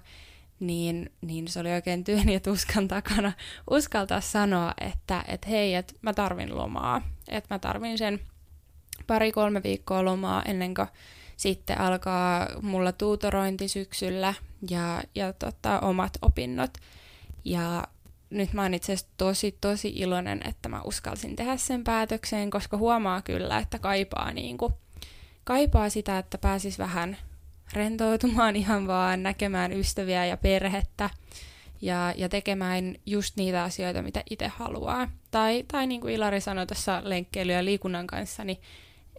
niin, 0.59 1.11
niin 1.21 1.47
se 1.47 1.59
oli 1.59 1.71
oikein 1.71 2.03
työn 2.03 2.29
ja 2.29 2.39
tuskan 2.39 2.87
takana 2.87 3.31
uskaltaa 3.69 4.21
sanoa, 4.21 4.73
että 4.81 5.23
et 5.27 5.47
hei, 5.47 5.75
että 5.75 5.93
mä 6.01 6.13
tarvin 6.13 6.57
lomaa. 6.57 7.01
Että 7.27 7.55
mä 7.55 7.59
tarvin 7.59 7.97
sen 7.97 8.19
pari-kolme 9.07 9.63
viikkoa 9.63 10.05
lomaa 10.05 10.43
ennen 10.43 10.73
kuin 10.73 10.87
sitten 11.41 11.81
alkaa 11.81 12.47
mulla 12.61 12.91
tuutorointi 12.91 13.67
syksyllä 13.67 14.33
ja, 14.69 15.03
ja 15.15 15.33
tota, 15.33 15.79
omat 15.79 16.17
opinnot. 16.21 16.71
Ja 17.45 17.83
nyt 18.29 18.53
mä 18.53 18.61
oon 18.61 18.73
itse 18.73 18.93
asiassa 18.93 19.13
tosi, 19.17 19.57
tosi 19.61 19.93
iloinen, 19.95 20.41
että 20.47 20.69
mä 20.69 20.81
uskalsin 20.81 21.35
tehdä 21.35 21.57
sen 21.57 21.83
päätökseen, 21.83 22.49
koska 22.49 22.77
huomaa 22.77 23.21
kyllä, 23.21 23.57
että 23.57 23.79
kaipaa, 23.79 24.31
niin 24.31 24.57
kuin, 24.57 24.73
kaipaa 25.43 25.89
sitä, 25.89 26.17
että 26.17 26.37
pääsis 26.37 26.79
vähän 26.79 27.17
rentoutumaan 27.73 28.55
ihan 28.63 28.87
vaan, 28.87 29.23
näkemään 29.23 29.71
ystäviä 29.71 30.25
ja 30.25 30.37
perhettä 30.37 31.09
ja, 31.81 32.13
ja 32.17 32.29
tekemään 32.29 32.95
just 33.05 33.35
niitä 33.35 33.63
asioita, 33.63 34.01
mitä 34.01 34.23
itse 34.29 34.47
haluaa. 34.47 35.07
Tai, 35.31 35.63
tai 35.67 35.87
niin 35.87 36.01
kuin 36.01 36.13
Ilari 36.13 36.41
sanoi 36.41 36.67
tuossa 36.67 37.01
lenkkeily- 37.03 37.53
ja 37.53 37.65
liikunnan 37.65 38.07
kanssa, 38.07 38.43
niin 38.43 38.57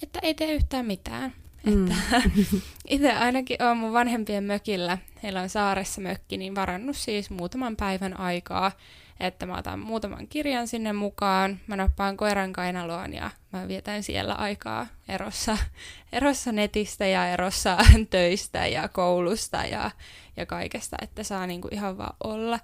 että 0.03 0.19
ei 0.23 0.35
tee 0.35 0.53
yhtään 0.53 0.87
mitään. 0.87 1.42
Mm. 1.67 1.91
Että 1.91 2.23
itse 2.89 3.13
ainakin 3.13 3.63
olen 3.63 3.77
mun 3.77 3.93
vanhempien 3.93 4.45
mökillä, 4.45 4.99
heillä 5.23 5.41
on 5.41 5.49
saaressa 5.49 6.01
mökki, 6.01 6.37
niin 6.37 6.55
varannut 6.55 6.97
siis 6.97 7.31
muutaman 7.31 7.77
päivän 7.77 8.21
aikaa, 8.21 8.73
että 9.21 9.47
mä 9.47 9.59
otan 9.59 9.79
muutaman 9.79 10.29
kirjan 10.29 10.69
sinne 10.69 10.93
mukaan, 10.93 11.61
mä 11.67 11.77
nappaan 11.77 12.17
koiran 12.17 12.53
kainaloon 12.53 13.15
ja 13.15 13.31
mä 13.53 13.69
vietän 13.69 14.03
siellä 14.03 14.35
aikaa 14.35 14.87
erossa, 15.09 15.59
erossa 16.13 16.53
netistä 16.53 17.07
ja 17.07 17.29
erossa 17.29 17.79
töistä 18.11 18.67
ja 18.67 18.89
koulusta 18.89 19.57
ja, 19.57 19.91
ja 20.37 20.47
kaikesta, 20.47 20.97
että 21.03 21.23
saa 21.23 21.47
niinku 21.47 21.69
ihan 21.71 21.99
vaan 21.99 22.17
olla. 22.25 22.59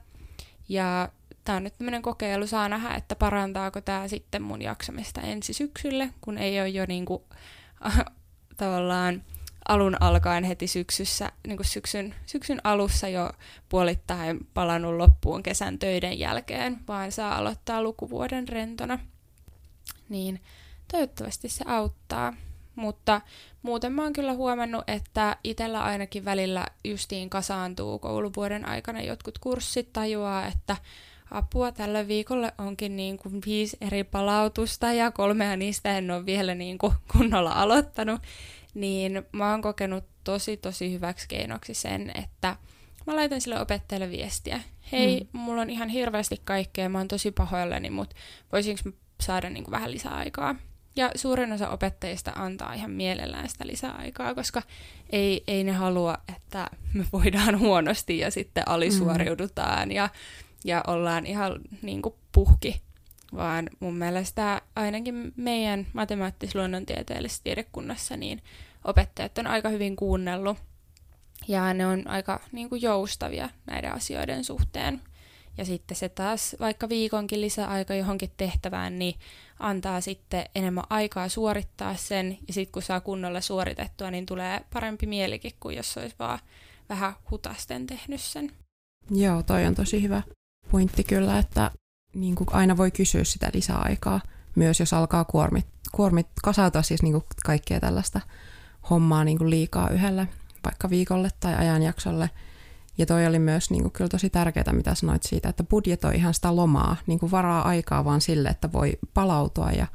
Ja 0.68 1.08
tämä 1.44 1.56
on 1.56 1.64
nyt 1.64 1.78
tämmöinen 1.78 2.02
kokeilu, 2.02 2.46
saa 2.46 2.68
nähdä, 2.68 2.94
että 2.94 3.16
parantaako 3.16 3.80
tämä 3.80 4.08
sitten 4.08 4.42
mun 4.42 4.62
jaksamista 4.62 5.20
ensi 5.20 5.52
syksylle, 5.52 6.10
kun 6.20 6.38
ei 6.38 6.60
ole 6.60 6.68
jo 6.68 6.86
niinku, 6.88 7.24
tavallaan 8.58 9.22
alun 9.68 9.96
alkaen 10.00 10.44
heti 10.44 10.66
syksyssä, 10.66 11.32
niin 11.46 11.56
kuin 11.56 11.66
syksyn, 11.66 12.14
syksyn 12.26 12.60
alussa 12.64 13.08
jo 13.08 13.32
puolittain 13.68 14.46
palannut 14.54 14.96
loppuun 14.96 15.42
kesän 15.42 15.78
töiden 15.78 16.18
jälkeen, 16.18 16.78
vaan 16.88 17.12
saa 17.12 17.36
aloittaa 17.36 17.82
lukuvuoden 17.82 18.48
rentona. 18.48 18.98
Niin 20.08 20.40
toivottavasti 20.92 21.48
se 21.48 21.64
auttaa. 21.68 22.32
Mutta 22.74 23.20
muuten 23.62 23.92
mä 23.92 24.02
oon 24.02 24.12
kyllä 24.12 24.32
huomannut, 24.32 24.84
että 24.86 25.36
itsellä 25.44 25.84
ainakin 25.84 26.24
välillä 26.24 26.66
justiin 26.84 27.30
kasaantuu 27.30 27.98
kouluvuoden 27.98 28.68
aikana 28.68 29.02
jotkut 29.02 29.38
kurssit 29.38 29.92
tajuaa, 29.92 30.46
että 30.46 30.76
apua 31.30 31.72
tällä 31.72 32.08
viikolle 32.08 32.52
onkin 32.58 32.96
niin 32.96 33.18
kuin 33.18 33.40
viisi 33.46 33.76
eri 33.80 34.04
palautusta 34.04 34.92
ja 34.92 35.10
kolmea 35.10 35.56
niistä 35.56 35.98
en 35.98 36.10
ole 36.10 36.26
vielä 36.26 36.54
niin 36.54 36.78
kuin 36.78 36.92
kunnolla 37.12 37.52
aloittanut, 37.52 38.20
niin 38.74 39.22
mä 39.32 39.50
oon 39.50 39.62
kokenut 39.62 40.04
tosi 40.24 40.56
tosi 40.56 40.92
hyväksi 40.92 41.28
keinoksi 41.28 41.74
sen, 41.74 42.12
että 42.14 42.56
mä 43.06 43.16
laitan 43.16 43.40
sille 43.40 43.60
opettajalle 43.60 44.10
viestiä. 44.10 44.60
Hei, 44.92 45.20
mm. 45.20 45.40
mulla 45.40 45.62
on 45.62 45.70
ihan 45.70 45.88
hirveästi 45.88 46.40
kaikkea, 46.44 46.88
mä 46.88 46.98
oon 46.98 47.08
tosi 47.08 47.30
pahoillani, 47.30 47.90
mutta 47.90 48.16
voisinko 48.52 48.80
mä 48.84 48.92
saada 49.20 49.50
niin 49.50 49.64
kuin 49.64 49.72
vähän 49.72 49.90
lisää 49.90 50.14
aikaa? 50.14 50.54
Ja 50.96 51.10
suurin 51.14 51.52
osa 51.52 51.68
opettajista 51.68 52.32
antaa 52.36 52.74
ihan 52.74 52.90
mielellään 52.90 53.48
sitä 53.48 53.66
lisäaikaa, 53.66 54.34
koska 54.34 54.62
ei, 55.10 55.44
ei 55.46 55.64
ne 55.64 55.72
halua, 55.72 56.18
että 56.36 56.66
me 56.94 57.04
voidaan 57.12 57.58
huonosti 57.58 58.18
ja 58.18 58.30
sitten 58.30 58.68
alisuoriudutaan 58.68 59.88
mm. 59.88 59.94
ja 59.94 60.08
ja 60.64 60.84
ollaan 60.86 61.26
ihan 61.26 61.60
niin 61.82 62.02
kuin 62.02 62.14
puhki, 62.32 62.80
vaan 63.34 63.70
mun 63.80 63.96
mielestä 63.96 64.62
ainakin 64.76 65.32
meidän 65.36 65.86
matemaattis-luonnontieteellisessä 65.92 67.44
tiedekunnassa 67.44 68.16
niin 68.16 68.42
opettajat 68.84 69.38
on 69.38 69.46
aika 69.46 69.68
hyvin 69.68 69.96
kuunnellut 69.96 70.58
ja 71.48 71.74
ne 71.74 71.86
on 71.86 72.08
aika 72.08 72.40
niin 72.52 72.68
kuin 72.68 72.82
joustavia 72.82 73.48
näiden 73.66 73.92
asioiden 73.92 74.44
suhteen. 74.44 75.02
Ja 75.58 75.64
sitten 75.64 75.96
se 75.96 76.08
taas 76.08 76.56
vaikka 76.60 76.88
viikonkin 76.88 77.40
lisäaika 77.40 77.94
johonkin 77.94 78.30
tehtävään, 78.36 78.98
niin 78.98 79.14
antaa 79.58 80.00
sitten 80.00 80.44
enemmän 80.54 80.84
aikaa 80.90 81.28
suorittaa 81.28 81.96
sen. 81.96 82.38
Ja 82.48 82.54
sitten 82.54 82.72
kun 82.72 82.82
saa 82.82 83.00
kunnolla 83.00 83.40
suoritettua, 83.40 84.10
niin 84.10 84.26
tulee 84.26 84.60
parempi 84.72 85.06
mielikin 85.06 85.52
kuin 85.60 85.76
jos 85.76 85.96
olisi 85.96 86.16
vaan 86.18 86.38
vähän 86.88 87.12
hutasten 87.30 87.86
tehnyt 87.86 88.20
sen. 88.20 88.52
Joo, 89.10 89.42
toi 89.42 89.66
on 89.66 89.74
tosi 89.74 90.02
hyvä 90.02 90.22
pointti 90.70 91.04
kyllä, 91.04 91.38
että 91.38 91.70
niin 92.14 92.34
kuin 92.34 92.48
aina 92.52 92.76
voi 92.76 92.90
kysyä 92.90 93.24
sitä 93.24 93.50
lisäaikaa, 93.54 94.20
myös 94.54 94.80
jos 94.80 94.92
alkaa 94.92 95.24
kuormit, 95.24 95.66
kuormit 95.92 96.26
kasautua 96.44 96.82
siis 96.82 97.02
niin 97.02 97.12
kuin 97.12 97.24
kaikkea 97.44 97.80
tällaista 97.80 98.20
hommaa 98.90 99.24
niin 99.24 99.38
kuin 99.38 99.50
liikaa 99.50 99.90
yhdelle, 99.90 100.28
vaikka 100.64 100.90
viikolle 100.90 101.30
tai 101.40 101.54
ajanjaksolle. 101.54 102.30
Ja 102.98 103.06
toi 103.06 103.26
oli 103.26 103.38
myös 103.38 103.70
niin 103.70 103.82
kuin, 103.82 103.92
kyllä 103.92 104.08
tosi 104.08 104.30
tärkeää, 104.30 104.72
mitä 104.72 104.94
sanoit 104.94 105.22
siitä, 105.22 105.48
että 105.48 105.64
budjetoi 105.64 106.16
ihan 106.16 106.34
sitä 106.34 106.56
lomaa, 106.56 106.96
niin 107.06 107.18
kuin 107.18 107.30
varaa 107.30 107.68
aikaa 107.68 108.04
vaan 108.04 108.20
sille, 108.20 108.48
että 108.48 108.72
voi 108.72 108.98
palautua 109.14 109.70
ja 109.70 109.86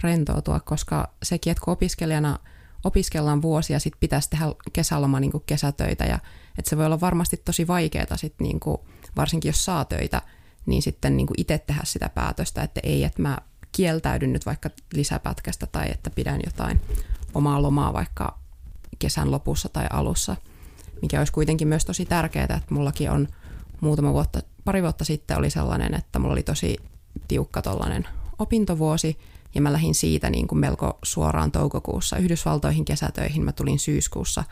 rentoutua, 0.00 0.60
koska 0.60 1.08
sekin, 1.22 1.50
että 1.50 1.64
kun 1.64 1.72
opiskelijana 1.72 2.38
opiskellaan 2.84 3.42
vuosia, 3.42 3.78
sitten 3.78 4.00
pitäisi 4.00 4.30
tehdä 4.30 4.44
kesäloma 4.72 5.20
niin 5.20 5.30
kuin 5.30 5.42
kesätöitä 5.46 6.04
ja 6.04 6.18
että 6.58 6.70
se 6.70 6.76
voi 6.76 6.86
olla 6.86 7.00
varmasti 7.00 7.36
tosi 7.36 7.66
vaikeaa 7.66 8.16
sitten 8.16 8.44
niin 8.44 8.60
kuin 8.60 8.78
varsinkin 9.16 9.48
jos 9.48 9.64
saa 9.64 9.84
töitä, 9.84 10.22
niin 10.66 10.82
sitten 10.82 11.16
niin 11.16 11.26
kuin 11.26 11.40
itse 11.40 11.58
tehdä 11.58 11.80
sitä 11.84 12.08
päätöstä, 12.08 12.62
että 12.62 12.80
ei, 12.82 13.04
että 13.04 13.22
mä 13.22 13.38
kieltäydyn 13.72 14.32
nyt 14.32 14.46
vaikka 14.46 14.70
lisäpätkästä 14.92 15.66
tai 15.66 15.90
että 15.90 16.10
pidän 16.10 16.40
jotain 16.46 16.80
omaa 17.34 17.62
lomaa 17.62 17.92
vaikka 17.92 18.38
kesän 18.98 19.30
lopussa 19.30 19.68
tai 19.68 19.86
alussa, 19.90 20.36
mikä 21.02 21.18
olisi 21.18 21.32
kuitenkin 21.32 21.68
myös 21.68 21.84
tosi 21.84 22.04
tärkeää, 22.04 22.44
että 22.44 22.74
mullakin 22.74 23.10
on 23.10 23.28
muutama 23.80 24.12
vuotta, 24.12 24.40
pari 24.64 24.82
vuotta 24.82 25.04
sitten 25.04 25.38
oli 25.38 25.50
sellainen, 25.50 25.94
että 25.94 26.18
mulla 26.18 26.32
oli 26.32 26.42
tosi 26.42 26.76
tiukka 27.28 27.62
tollainen 27.62 28.08
opintovuosi, 28.38 29.18
ja 29.58 29.62
mä 29.62 29.72
lähdin 29.72 29.94
siitä 29.94 30.30
niin 30.30 30.48
kuin 30.48 30.58
melko 30.58 30.98
suoraan 31.02 31.52
toukokuussa 31.52 32.16
Yhdysvaltoihin 32.16 32.84
kesätöihin. 32.84 33.44
Mä 33.44 33.52
tulin 33.52 33.78
syyskuussa 33.78 34.44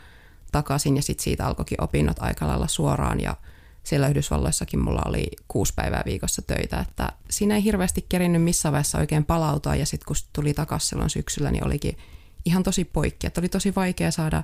takaisin 0.51 0.95
ja 0.95 1.01
sitten 1.01 1.23
siitä 1.23 1.47
alkoikin 1.47 1.83
opinnot 1.83 2.17
aika 2.19 2.47
lailla 2.47 2.67
suoraan 2.67 3.21
ja 3.21 3.35
siellä 3.83 4.07
Yhdysvalloissakin 4.07 4.79
mulla 4.79 5.01
oli 5.05 5.27
kuusi 5.47 5.73
päivää 5.75 6.03
viikossa 6.05 6.41
töitä, 6.41 6.79
että 6.79 7.11
siinä 7.29 7.55
ei 7.55 7.63
hirveästi 7.63 8.05
kerinnyt 8.09 8.43
missään 8.43 8.73
vaiheessa 8.73 8.97
oikein 8.97 9.25
palautua 9.25 9.75
ja 9.75 9.85
sitten 9.85 10.07
kun 10.07 10.15
tuli 10.33 10.53
takaisin 10.53 10.89
silloin 10.89 11.09
syksyllä, 11.09 11.51
niin 11.51 11.65
olikin 11.65 11.97
ihan 12.45 12.63
tosi 12.63 12.85
poikki, 12.85 13.27
että 13.27 13.41
oli 13.41 13.49
tosi 13.49 13.75
vaikea 13.75 14.11
saada 14.11 14.43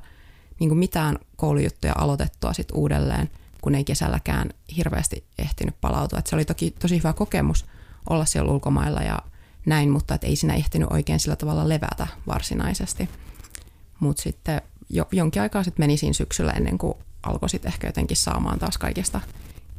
niin 0.59 0.69
kuin 0.69 0.79
mitään 0.79 1.19
koulujuttuja 1.35 1.93
aloitettua 1.97 2.53
sitten 2.53 2.77
uudelleen, 2.77 3.29
kun 3.61 3.75
ei 3.75 3.83
kesälläkään 3.83 4.49
hirveästi 4.77 5.25
ehtinyt 5.37 5.81
palautua. 5.81 6.19
Et 6.19 6.27
se 6.27 6.35
oli 6.35 6.45
toki 6.45 6.71
tosi 6.71 6.97
hyvä 6.97 7.13
kokemus 7.13 7.65
olla 8.09 8.25
siellä 8.25 8.51
ulkomailla 8.51 9.01
ja 9.01 9.19
näin, 9.65 9.89
mutta 9.89 10.15
et 10.15 10.23
ei 10.23 10.35
siinä 10.35 10.53
ehtinyt 10.53 10.91
oikein 10.91 11.19
sillä 11.19 11.35
tavalla 11.35 11.69
levätä 11.69 12.07
varsinaisesti. 12.27 13.09
Mutta 13.99 14.23
sitten 14.23 14.61
jo, 14.89 15.07
jonkin 15.11 15.41
aikaa 15.41 15.63
sitten 15.63 15.83
meni 15.83 15.97
siinä 15.97 16.13
syksyllä 16.13 16.51
ennen 16.51 16.77
kuin 16.77 16.93
alkoi 17.23 17.49
sitten 17.49 17.71
ehkä 17.71 17.87
jotenkin 17.87 18.17
saamaan 18.17 18.59
taas 18.59 18.77
kaikesta 18.77 19.19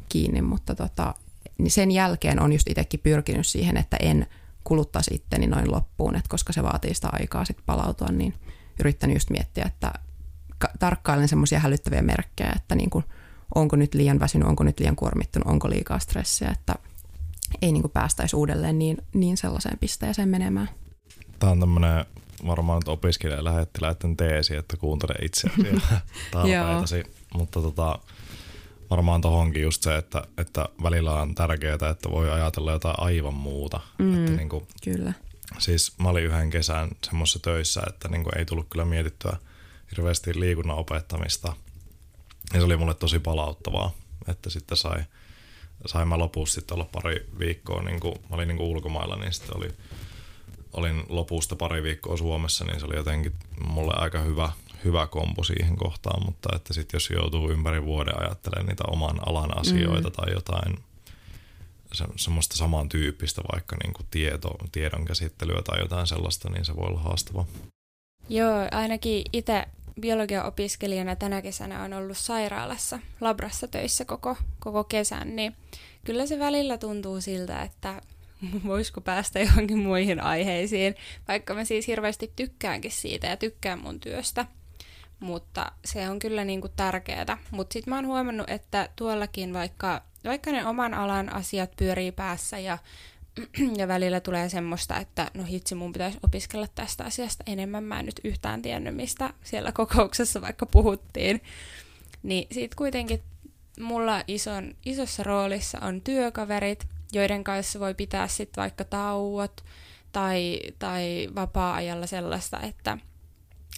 kiinni, 0.09 0.41
mutta 0.41 0.75
tota, 0.75 1.13
niin 1.57 1.71
sen 1.71 1.91
jälkeen 1.91 2.41
on 2.41 2.53
just 2.53 2.69
itsekin 2.69 2.99
pyrkinyt 2.99 3.47
siihen, 3.47 3.77
että 3.77 3.97
en 3.97 4.27
kuluttaisi 4.63 5.15
itteni 5.15 5.47
noin 5.47 5.71
loppuun, 5.71 6.15
että 6.15 6.29
koska 6.29 6.53
se 6.53 6.63
vaatii 6.63 6.93
sitä 6.93 7.09
aikaa 7.11 7.45
sitten 7.45 7.65
palautua, 7.65 8.07
niin 8.07 8.33
yrittänyt 8.79 9.15
just 9.15 9.29
miettiä, 9.29 9.65
että 9.65 9.93
tarkkailen 10.79 11.27
semmoisia 11.27 11.59
hälyttäviä 11.59 12.01
merkkejä, 12.01 12.53
että 12.55 12.75
niin 12.75 12.89
kuin, 12.89 13.05
onko 13.55 13.75
nyt 13.75 13.93
liian 13.93 14.19
väsynyt, 14.19 14.47
onko 14.47 14.63
nyt 14.63 14.79
liian 14.79 14.95
kuormittunut, 14.95 15.47
onko 15.47 15.69
liikaa 15.69 15.99
stressiä, 15.99 16.49
että 16.49 16.75
ei 17.61 17.71
niin 17.71 17.81
kuin 17.81 17.91
päästäisi 17.91 18.35
uudelleen 18.35 18.79
niin, 18.79 18.97
niin 19.13 19.37
sellaiseen 19.37 19.79
pisteeseen 19.79 20.29
menemään. 20.29 20.69
Tämä 21.39 21.51
on 21.51 21.59
tämmöinen 21.59 22.05
varmaan 22.47 22.79
nyt 22.79 22.87
opiskelija 22.87 23.43
lähettiläiden 23.43 24.17
teesi, 24.17 24.55
että 24.55 24.77
kuuntele 24.77 25.13
itseäsi 25.21 25.61
ja 25.67 26.01
tarpeitasi. 26.31 27.03
Mutta 27.33 27.61
tota, 27.61 27.99
varmaan 28.89 29.21
tohonkin 29.21 29.63
just 29.63 29.83
se, 29.83 29.95
että, 29.95 30.23
että 30.37 30.69
välillä 30.83 31.21
on 31.21 31.35
tärkeää, 31.35 31.89
että 31.91 32.11
voi 32.11 32.29
ajatella 32.29 32.71
jotain 32.71 32.99
aivan 32.99 33.33
muuta. 33.33 33.79
Mm, 33.97 34.19
että 34.19 34.31
niin 34.31 34.49
kuin, 34.49 34.67
kyllä. 34.83 35.13
Siis 35.59 35.99
mä 35.99 36.09
olin 36.09 36.23
yhden 36.23 36.49
kesän 36.49 36.89
semmoisessa 37.03 37.39
töissä, 37.39 37.81
että 37.87 38.07
niin 38.07 38.23
kuin 38.23 38.37
ei 38.37 38.45
tullut 38.45 38.67
kyllä 38.69 38.85
mietittyä 38.85 39.37
hirveästi 39.91 40.39
liikunnan 40.39 40.77
opettamista. 40.77 41.53
Ja 42.53 42.59
se 42.59 42.65
oli 42.65 42.77
mulle 42.77 42.93
tosi 42.93 43.19
palauttavaa, 43.19 43.91
että 44.27 44.49
sitten 44.49 44.77
sai, 44.77 45.03
sai 45.85 46.05
mä 46.05 46.19
lopussa 46.19 46.55
sitten 46.55 46.75
olla 46.75 46.89
pari 46.91 47.25
viikkoa, 47.39 47.83
niin 47.83 47.99
kuin, 47.99 48.15
mä 48.29 48.35
olin 48.35 48.47
niin 48.47 48.57
kuin 48.57 48.69
ulkomailla, 48.69 49.15
niin 49.15 49.33
sitten 49.33 49.57
oli, 49.57 49.69
olin 50.73 51.03
lopusta 51.09 51.55
pari 51.55 51.83
viikkoa 51.83 52.17
Suomessa, 52.17 52.65
niin 52.65 52.79
se 52.79 52.85
oli 52.85 52.95
jotenkin 52.95 53.33
mulle 53.67 53.93
aika 53.97 54.19
hyvä, 54.19 54.49
hyvä 54.83 55.07
kompo 55.07 55.43
siihen 55.43 55.75
kohtaan, 55.75 56.25
mutta 56.25 56.49
että 56.55 56.73
sitten 56.73 56.95
jos 56.95 57.09
joutuu 57.09 57.49
ympäri 57.49 57.83
vuoden 57.83 58.21
ajattelemaan 58.21 58.67
niitä 58.67 58.83
oman 58.87 59.27
alan 59.29 59.57
asioita 59.57 60.09
mm. 60.09 60.15
tai 60.15 60.33
jotain 60.33 60.79
se, 61.93 62.05
semmoista 62.15 62.57
samantyyppistä 62.57 63.41
vaikka 63.53 63.75
niin 63.83 63.93
kuin 63.93 64.07
tieto, 64.11 64.49
tiedon 64.71 65.05
käsittelyä 65.05 65.61
tai 65.61 65.79
jotain 65.79 66.07
sellaista, 66.07 66.49
niin 66.49 66.65
se 66.65 66.75
voi 66.75 66.87
olla 66.87 66.99
haastava. 66.99 67.45
Joo, 68.29 68.67
ainakin 68.71 69.25
itse 69.33 69.65
biologian 70.01 70.45
opiskelijana 70.45 71.15
tänä 71.15 71.41
kesänä 71.41 71.83
on 71.83 71.93
ollut 71.93 72.17
sairaalassa, 72.17 72.99
labrassa 73.21 73.67
töissä 73.67 74.05
koko, 74.05 74.37
koko 74.59 74.83
kesän, 74.83 75.35
niin 75.35 75.55
kyllä 76.03 76.25
se 76.25 76.39
välillä 76.39 76.77
tuntuu 76.77 77.21
siltä, 77.21 77.61
että 77.61 78.01
voisiko 78.67 79.01
päästä 79.01 79.39
johonkin 79.39 79.79
muihin 79.79 80.23
aiheisiin, 80.23 80.95
vaikka 81.27 81.53
mä 81.53 81.63
siis 81.63 81.87
hirveästi 81.87 82.31
tykkäänkin 82.35 82.91
siitä 82.91 83.27
ja 83.27 83.37
tykkään 83.37 83.79
mun 83.79 83.99
työstä. 83.99 84.45
Mutta 85.19 85.71
se 85.85 86.09
on 86.09 86.19
kyllä 86.19 86.45
niin 86.45 86.61
kuin 86.61 86.73
tärkeää. 86.75 87.37
Mutta 87.51 87.73
sitten 87.73 87.91
mä 87.91 87.95
oon 87.95 88.07
huomannut, 88.07 88.49
että 88.49 88.89
tuollakin 88.95 89.53
vaikka, 89.53 90.01
vaikka 90.25 90.51
ne 90.51 90.65
oman 90.65 90.93
alan 90.93 91.33
asiat 91.33 91.71
pyörii 91.77 92.11
päässä 92.11 92.59
ja 92.59 92.77
ja 93.77 93.87
välillä 93.87 94.19
tulee 94.19 94.49
semmoista, 94.49 94.97
että 94.97 95.31
no 95.33 95.43
hitsi, 95.43 95.75
mun 95.75 95.93
pitäisi 95.93 96.17
opiskella 96.23 96.67
tästä 96.75 97.03
asiasta 97.03 97.43
enemmän. 97.47 97.83
Mä 97.83 97.99
en 97.99 98.05
nyt 98.05 98.19
yhtään 98.23 98.61
tiennyt, 98.61 98.95
mistä 98.95 99.33
siellä 99.43 99.71
kokouksessa 99.71 100.41
vaikka 100.41 100.65
puhuttiin. 100.65 101.41
Niin 102.23 102.47
sit 102.51 102.75
kuitenkin 102.75 103.21
mulla 103.79 104.23
ison, 104.27 104.75
isossa 104.85 105.23
roolissa 105.23 105.79
on 105.81 106.01
työkaverit, 106.01 106.87
joiden 107.13 107.43
kanssa 107.43 107.79
voi 107.79 107.93
pitää 107.93 108.27
sitten 108.27 108.61
vaikka 108.61 108.83
tauot 108.83 109.63
tai, 110.11 110.59
tai 110.79 111.29
vapaa-ajalla 111.35 112.07
sellaista, 112.07 112.59
että 112.61 112.97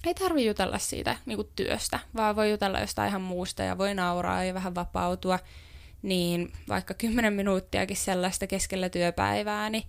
ei 0.05 0.13
tarvi 0.13 0.45
jutella 0.45 0.77
siitä 0.77 1.17
niin 1.25 1.39
työstä, 1.55 1.99
vaan 2.15 2.35
voi 2.35 2.51
jutella 2.51 2.79
jostain 2.79 3.09
ihan 3.09 3.21
muusta 3.21 3.63
ja 3.63 3.77
voi 3.77 3.93
nauraa 3.93 4.43
ja 4.43 4.53
vähän 4.53 4.75
vapautua 4.75 5.39
niin 6.01 6.51
vaikka 6.69 6.93
10 6.93 7.33
minuuttiakin 7.33 7.97
sellaista 7.97 8.47
keskellä 8.47 8.89
työpäivää, 8.89 9.69
niin, 9.69 9.83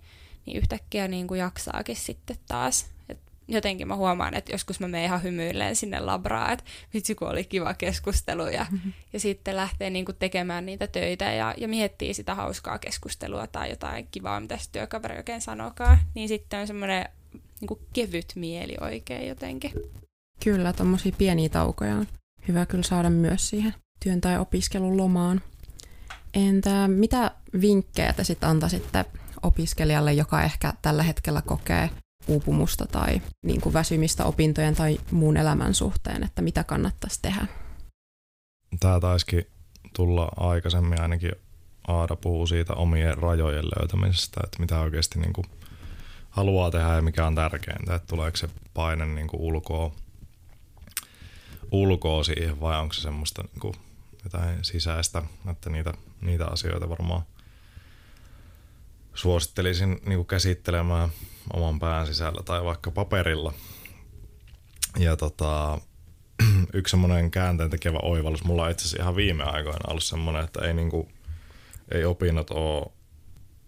niin 0.45 0.57
yhtäkkiä 0.57 1.07
niin 1.07 1.27
kuin 1.27 1.39
jaksaakin 1.39 1.95
sitten 1.95 2.37
taas. 2.47 2.87
Et 3.09 3.17
jotenkin 3.47 3.87
mä 3.87 3.95
huomaan, 3.95 4.33
että 4.33 4.51
joskus 4.51 4.79
mä 4.79 4.87
menen 4.87 5.05
ihan 5.05 5.23
hymyilleen 5.23 5.75
sinne 5.75 5.99
labraan, 5.99 6.53
että 6.53 6.65
vitsi 6.93 7.15
kun 7.15 7.27
oli 7.27 7.43
kiva 7.43 7.73
keskustelu 7.73 8.47
ja, 8.47 8.65
mm-hmm. 8.71 8.93
ja 9.13 9.19
sitten 9.19 9.55
lähtee 9.55 9.89
niin 9.89 10.05
kuin 10.05 10.17
tekemään 10.19 10.65
niitä 10.65 10.87
töitä 10.87 11.25
ja, 11.25 11.53
ja 11.57 11.67
miettii 11.67 12.13
sitä 12.13 12.35
hauskaa 12.35 12.79
keskustelua 12.79 13.47
tai 13.47 13.69
jotain 13.69 14.07
kivaa, 14.11 14.39
mitä 14.39 14.57
se 14.57 14.71
työkaveri 14.71 15.17
oikein 15.17 15.41
sanokaa, 15.41 15.97
niin 16.15 16.27
sitten 16.27 16.59
on 16.59 16.67
semmoinen 16.67 17.05
niin 17.61 17.67
kuin 17.67 17.79
kevyt 17.93 18.33
mieli 18.35 18.75
oikein 18.81 19.27
jotenkin. 19.27 19.71
Kyllä, 20.43 20.73
tuommoisia 20.73 21.11
pieniä 21.17 21.49
taukoja 21.49 21.95
on 21.95 22.07
hyvä 22.47 22.65
kyllä 22.65 22.83
saada 22.83 23.09
myös 23.09 23.49
siihen 23.49 23.73
työn 24.03 24.21
tai 24.21 24.37
opiskelun 24.37 24.97
lomaan. 24.97 25.41
Entä 26.33 26.87
mitä 26.87 27.31
vinkkejä 27.61 28.13
te 28.13 28.23
sitten 28.23 28.49
antaisitte 28.49 29.05
opiskelijalle, 29.43 30.13
joka 30.13 30.41
ehkä 30.41 30.73
tällä 30.81 31.03
hetkellä 31.03 31.41
kokee 31.41 31.89
uupumusta 32.27 32.85
tai 32.85 33.21
niin 33.45 33.61
kuin 33.61 33.73
väsymistä 33.73 34.25
opintojen 34.25 34.75
tai 34.75 34.97
muun 35.11 35.37
elämän 35.37 35.73
suhteen, 35.73 36.23
että 36.23 36.41
mitä 36.41 36.63
kannattaisi 36.63 37.19
tehdä? 37.21 37.47
Tämä 38.79 38.99
taisikin 38.99 39.45
tulla 39.95 40.31
aikaisemmin 40.37 41.01
ainakin 41.01 41.31
Aada 41.87 42.15
puhuu 42.15 42.47
siitä 42.47 42.73
omien 42.73 43.17
rajojen 43.17 43.65
löytämisestä, 43.65 44.41
että 44.43 44.59
mitä 44.59 44.79
oikeasti 44.79 45.19
niin 45.19 45.33
kuin 45.33 45.45
haluaa 46.29 46.71
tehdä 46.71 46.95
ja 46.95 47.01
mikä 47.01 47.27
on 47.27 47.35
tärkeintä, 47.35 47.95
että 47.95 48.07
tuleeko 48.07 48.37
se 48.37 48.49
paine 48.73 49.05
niin 49.05 49.27
kuin 49.27 49.41
ulkoa, 49.41 49.91
ulkoa 51.71 52.23
siihen 52.23 52.59
vai 52.59 52.79
onko 52.79 52.93
se 52.93 53.01
semmoista 53.01 53.41
niin 53.41 53.59
kuin 53.59 53.73
jotain 54.23 54.63
sisäistä, 54.63 55.23
että 55.49 55.69
niitä, 55.69 55.93
niitä 56.21 56.45
asioita 56.45 56.89
varmaan 56.89 57.21
suosittelisin 59.13 59.89
niin 59.89 60.17
kuin 60.17 60.25
käsittelemään 60.25 61.09
oman 61.53 61.79
pään 61.79 62.07
sisällä 62.07 62.43
tai 62.43 62.63
vaikka 62.63 62.91
paperilla. 62.91 63.53
Ja 64.97 65.17
tota, 65.17 65.77
yksi 66.73 66.91
semmoinen 66.91 67.31
käänteen 67.31 67.69
tekevä 67.69 67.99
oivallus, 68.01 68.43
mulla 68.43 68.63
on 68.63 68.71
itse 68.71 68.85
asiassa 68.85 69.01
ihan 69.01 69.15
viime 69.15 69.43
aikoina 69.43 69.79
ollut 69.87 70.03
semmoinen, 70.03 70.43
että 70.43 70.67
ei, 70.67 70.73
niin 70.73 70.89
kuin, 70.89 71.07
ei 71.91 72.05
opinnot 72.05 72.51
ole 72.51 72.91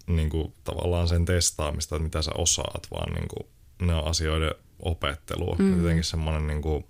niin 0.06 0.30
kuin, 0.30 0.54
tavallaan 0.64 1.08
sen 1.08 1.24
testaamista, 1.24 1.96
että 1.96 2.04
mitä 2.04 2.22
sä 2.22 2.30
osaat, 2.34 2.88
vaan 2.90 3.12
niin 3.12 3.28
kuin, 3.28 3.48
ne 3.88 3.94
on 3.94 4.06
asioiden 4.06 4.54
opettelua. 4.78 5.56
Mm. 5.58 5.78
Jotenkin 5.78 6.04
semmoinen 6.04 6.46
niin 6.46 6.62
kuin, 6.62 6.84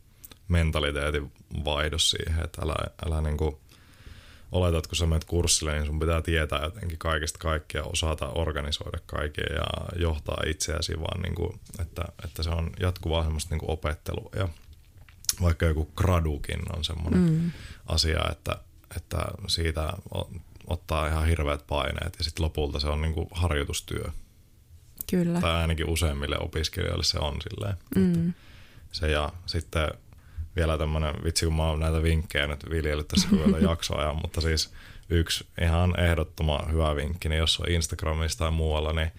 mentaliteetin 0.49 1.33
vaihdos 1.65 2.11
siihen, 2.11 2.45
että 2.45 2.63
älä, 2.63 2.75
älä 3.07 3.21
niin 3.21 3.37
kuin, 3.37 3.57
oletat, 4.53 4.87
kun 4.87 4.97
sä 4.97 5.07
menet 5.07 5.25
kurssille, 5.25 5.73
niin 5.73 5.87
sun 5.87 5.99
pitää 5.99 6.23
tietää 6.23 6.63
jotenkin 6.63 6.99
kaikesta 6.99 7.39
kaikkea, 7.39 7.85
osata 7.85 8.29
organisoida 8.29 8.99
kaikkea 9.07 9.55
ja 9.55 9.99
johtaa 10.01 10.43
itseäsi, 10.47 11.01
vaan 11.01 11.23
niin 11.23 11.35
kuin, 11.35 11.61
että, 11.81 12.05
että 12.25 12.43
se 12.43 12.51
on 12.51 12.71
jatkuvaa 12.81 13.23
semmoista 13.23 13.55
niin 13.55 13.61
kuin 13.61 13.71
opettelua. 13.71 14.31
Ja 14.37 14.49
vaikka 15.43 15.67
joku 15.67 15.91
gradukin 15.97 16.77
on 16.77 16.85
semmoinen 16.85 17.21
mm. 17.21 17.51
asia, 17.87 18.21
että, 18.31 18.57
että 18.97 19.19
siitä 19.47 19.93
ottaa 20.67 21.07
ihan 21.07 21.27
hirveät 21.27 21.67
paineet 21.67 22.15
ja 22.19 22.25
sitten 22.25 22.45
lopulta 22.45 22.81
se 22.81 22.89
on 22.89 23.03
niin 23.03 23.15
kuin 23.15 23.29
harjoitustyö. 23.31 24.05
Kyllä. 25.11 25.41
Tai 25.41 25.53
ainakin 25.53 25.89
useimmille 25.89 26.39
opiskelijoille 26.39 27.05
se 27.05 27.19
on 27.19 27.37
silleen. 27.43 27.77
Mm. 27.97 28.33
Se 28.93 29.11
ja 29.11 29.33
sitten 29.47 29.89
vielä 30.57 30.79
tämmöinen, 30.79 31.15
vitsi 31.25 31.47
kun 31.47 31.55
mä 31.55 31.69
oon 31.69 31.81
näitä 31.81 32.03
vinkkejä 32.03 32.47
nyt 32.47 32.71
viljellyt 32.71 33.09
tässä 33.09 33.29
koko 33.31 33.59
jaksoa 33.59 34.15
mutta 34.15 34.41
siis 34.41 34.73
yksi 35.11 35.47
ihan 35.61 36.01
ehdottoman 36.01 36.73
hyvä 36.73 36.97
vinkki, 36.97 37.29
niin 37.29 37.39
jos 37.39 37.61
on 37.61 37.71
Instagramissa 37.71 38.39
tai 38.39 38.51
muualla, 38.51 38.93
niin 38.93 39.11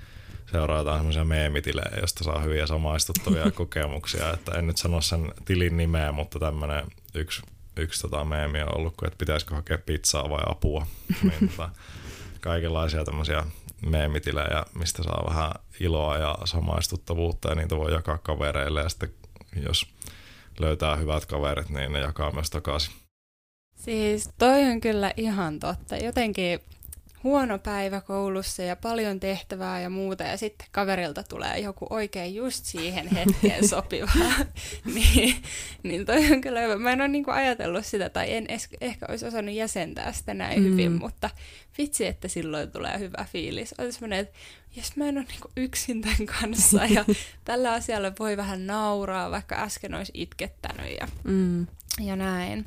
seuraa 0.52 0.78
jotain 0.78 0.98
semmoisia 0.98 1.24
meemitilejä, 1.24 2.02
josta 2.02 2.24
saa 2.24 2.40
hyviä 2.40 2.68
samaistuttavia 2.68 3.52
kokemuksia, 3.62 4.34
että 4.34 4.52
en 4.58 4.68
nyt 4.68 4.78
sano 4.78 5.02
sen 5.02 5.32
tilin 5.46 5.78
nimeä, 5.78 6.12
mutta 6.12 6.40
tämmöinen 6.40 6.86
yksi, 7.14 7.42
yksi 7.78 8.02
tota 8.02 8.26
meemi 8.26 8.62
on 8.62 8.78
ollut, 8.78 8.94
että 9.06 9.18
pitäisikö 9.18 9.56
hakea 9.56 9.78
pizzaa 9.78 10.30
vai 10.30 10.44
apua, 10.46 10.88
niin 11.24 11.50
tota, 11.50 11.70
kaikenlaisia 12.42 13.04
tämmöisiä 13.04 13.44
meemitilejä, 13.86 14.66
mistä 14.74 15.04
saa 15.04 15.26
vähän 15.30 15.52
iloa 15.80 16.18
ja 16.18 16.38
samaistuttavuutta 16.46 17.50
ja 17.50 17.56
niitä 17.56 17.78
voi 17.78 17.94
jakaa 17.94 18.18
kavereille. 18.18 18.82
Ja 18.82 18.90
sitten 18.90 19.14
jos 19.66 19.88
löytää 20.60 20.96
hyvät 20.96 21.26
kaverit, 21.26 21.70
niin 21.70 21.92
ne 21.92 22.00
jakaa 22.00 22.32
myös 22.32 22.50
takaisin. 22.50 22.94
Siis 23.76 24.30
toi 24.38 24.64
on 24.64 24.82
kyllä 24.82 25.14
ihan 25.18 25.60
totta. 25.60 25.98
Jotenkin 25.98 26.60
huono 27.24 27.60
päivä 27.60 28.02
koulussa 28.02 28.64
ja 28.64 28.76
paljon 28.76 29.20
tehtävää 29.20 29.82
ja 29.82 29.90
muuta, 29.90 30.24
ja 30.24 30.38
sitten 30.38 30.68
kaverilta 30.72 31.24
tulee 31.24 31.60
joku 31.60 31.88
oikein 31.90 32.36
just 32.36 32.66
siihen 32.66 33.08
hetkeen 33.08 33.68
sopiva. 33.70 34.12
niin, 34.96 35.36
niin 35.84 36.06
toi 36.06 36.32
on 36.32 36.42
kyllä 36.42 36.62
hyvä. 36.62 36.78
Mä 36.78 36.92
en 36.92 37.02
ole 37.02 37.08
niinku 37.08 37.32
ajatellut 37.32 37.86
sitä, 37.86 38.10
tai 38.10 38.34
en 38.34 38.46
es, 38.50 38.70
ehkä 38.82 39.06
olisi 39.10 39.26
osannut 39.26 39.56
jäsentää 39.56 40.12
sitä 40.12 40.34
näin 40.34 40.60
mm. 40.60 40.66
hyvin, 40.66 40.92
mutta 40.92 41.30
vitsi, 41.78 42.06
että 42.06 42.28
silloin 42.28 42.72
tulee 42.72 43.00
hyvä 43.00 43.26
fiilis. 43.32 43.76
On 43.78 43.94
semmoinen, 43.94 44.20
että 44.20 44.40
jos 44.76 44.98
mä 44.98 45.06
en 45.06 45.18
ole 45.18 45.26
niinku 45.30 45.50
yksin 45.58 46.02
tämän 46.02 46.26
kanssa, 46.26 46.86
ja 46.86 47.06
tällä 47.46 47.72
asialla 47.72 48.12
voi 48.20 48.38
vähän 48.38 48.68
nauraa, 48.68 49.32
vaikka 49.32 49.56
äsken 49.56 49.94
olisi 49.94 50.12
itkettänyt 50.16 50.96
ja, 51.00 51.08
mm. 51.24 51.68
ja 52.00 52.16
näin. 52.16 52.66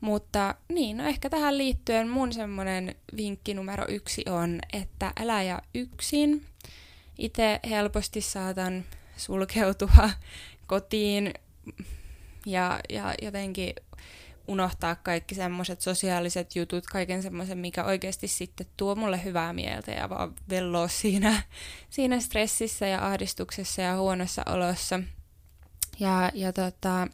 Mutta 0.00 0.54
niin, 0.68 0.96
no 0.96 1.04
ehkä 1.04 1.30
tähän 1.30 1.58
liittyen 1.58 2.08
mun 2.08 2.32
semmoinen 2.32 2.94
vinkki 3.16 3.54
numero 3.54 3.84
yksi 3.88 4.24
on, 4.28 4.60
että 4.72 5.12
älä 5.20 5.42
jää 5.42 5.62
yksin. 5.74 6.46
Itse 7.18 7.60
helposti 7.70 8.20
saatan 8.20 8.84
sulkeutua 9.16 10.10
kotiin 10.66 11.34
ja, 12.46 12.80
ja 12.88 13.14
jotenkin 13.22 13.74
unohtaa 14.48 14.94
kaikki 14.94 15.34
semmoiset 15.34 15.80
sosiaaliset 15.80 16.56
jutut, 16.56 16.86
kaiken 16.86 17.22
semmoisen, 17.22 17.58
mikä 17.58 17.84
oikeasti 17.84 18.28
sitten 18.28 18.66
tuo 18.76 18.94
mulle 18.94 19.24
hyvää 19.24 19.52
mieltä 19.52 19.92
ja 19.92 20.08
vaan 20.08 20.34
velloo 20.48 20.88
siinä, 20.88 21.42
siinä 21.90 22.20
stressissä 22.20 22.86
ja 22.86 23.06
ahdistuksessa 23.06 23.82
ja 23.82 23.96
huonossa 23.96 24.42
olossa. 24.46 25.00
Ja, 26.00 26.30
ja 26.34 26.52
tota, 26.52 27.08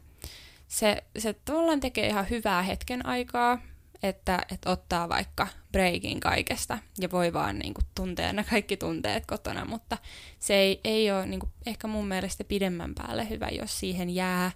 se, 0.67 1.03
se 1.17 1.33
tavallaan 1.33 1.79
tekee 1.79 2.07
ihan 2.07 2.29
hyvää 2.29 2.61
hetken 2.61 3.05
aikaa, 3.05 3.59
että, 4.03 4.45
että 4.51 4.69
ottaa 4.69 5.09
vaikka 5.09 5.47
breakin 5.71 6.19
kaikesta 6.19 6.77
ja 6.99 7.11
voi 7.11 7.33
vaan 7.33 7.59
niin 7.59 7.73
kuin, 7.73 7.85
tuntea 7.95 8.33
ne 8.33 8.43
kaikki 8.43 8.77
tunteet 8.77 9.25
kotona, 9.25 9.65
mutta 9.65 9.97
se 10.39 10.53
ei, 10.55 10.81
ei 10.83 11.11
ole 11.11 11.25
niin 11.25 11.39
kuin, 11.39 11.51
ehkä 11.65 11.87
mun 11.87 12.07
mielestä 12.07 12.43
pidemmän 12.43 12.95
päälle 12.95 13.29
hyvä, 13.29 13.47
jos 13.47 13.79
siihen 13.79 14.09
jää 14.09 14.51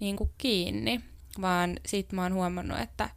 niin 0.00 0.16
kuin 0.16 0.30
kiinni, 0.38 1.00
vaan 1.40 1.76
sit 1.86 2.12
mä 2.12 2.22
oon 2.22 2.34
huomannut, 2.34 2.80
että, 2.80 3.10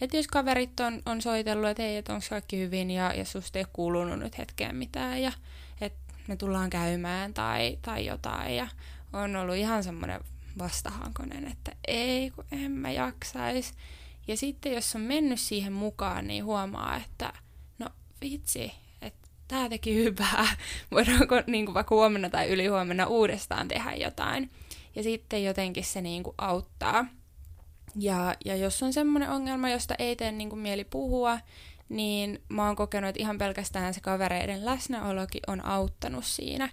että 0.00 0.16
jos 0.16 0.28
kaverit 0.28 0.80
on, 0.80 1.02
on 1.06 1.22
soitellut, 1.22 1.68
että 1.68 1.82
hei, 1.82 1.96
että 1.96 2.12
onko 2.12 2.26
kaikki 2.30 2.58
hyvin 2.58 2.90
ja, 2.90 3.14
ja 3.14 3.24
susta 3.24 3.58
ei 3.58 3.62
ole 3.62 3.70
kuulunut 3.72 4.18
nyt 4.18 4.38
hetkeen 4.38 4.76
mitään 4.76 5.22
ja 5.22 5.32
että 5.80 6.14
me 6.28 6.36
tullaan 6.36 6.70
käymään 6.70 7.34
tai, 7.34 7.78
tai 7.82 8.06
jotain. 8.06 8.56
Ja 8.56 8.68
on 9.12 9.36
ollut 9.36 9.56
ihan 9.56 9.84
semmoinen 9.84 10.20
vastahankonen, 10.58 11.46
että 11.46 11.72
ei 11.88 12.30
kun 12.30 12.44
en 12.52 12.72
mä 12.72 12.90
jaksais. 12.90 13.72
Ja 14.28 14.36
sitten 14.36 14.72
jos 14.72 14.94
on 14.94 15.00
mennyt 15.00 15.40
siihen 15.40 15.72
mukaan, 15.72 16.26
niin 16.26 16.44
huomaa, 16.44 16.96
että 16.96 17.32
no 17.78 17.90
vitsi, 18.20 18.72
että 19.02 19.28
tämä 19.48 19.68
teki 19.68 19.94
hyvää. 19.94 20.46
Voidaanko 20.92 21.42
niin 21.46 21.64
kuin 21.64 21.74
vaikka 21.74 21.94
huomenna 21.94 22.30
tai 22.30 22.48
ylihuomenna 22.48 23.06
uudestaan 23.06 23.68
tehdä 23.68 23.94
jotain. 23.94 24.50
Ja 24.94 25.02
sitten 25.02 25.44
jotenkin 25.44 25.84
se 25.84 26.00
niin 26.00 26.22
kuin 26.22 26.34
auttaa. 26.38 27.06
Ja, 27.94 28.34
ja 28.44 28.56
jos 28.56 28.82
on 28.82 28.92
semmoinen 28.92 29.30
ongelma, 29.30 29.68
josta 29.68 29.94
ei 29.98 30.16
tee 30.16 30.32
niin 30.32 30.48
kuin 30.48 30.60
mieli 30.60 30.84
puhua, 30.84 31.38
niin 31.88 32.42
mä 32.48 32.66
oon 32.66 32.76
kokenut, 32.76 33.08
että 33.08 33.20
ihan 33.20 33.38
pelkästään 33.38 33.94
se 33.94 34.00
kavereiden 34.00 34.64
läsnäolokin 34.64 35.42
on 35.46 35.64
auttanut 35.64 36.24
siinä, 36.24 36.68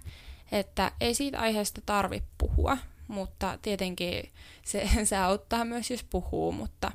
että 0.52 0.92
ei 1.02 1.14
siitä 1.14 1.40
aiheesta 1.40 1.82
tarvi 1.86 2.24
puhua, 2.38 2.78
mutta 3.14 3.60
tietenkin 3.62 4.30
se, 4.66 4.90
se 5.04 5.18
auttaa 5.18 5.66
myös, 5.66 5.92
jos 5.92 6.04
puhuu, 6.04 6.52
mutta, 6.52 6.92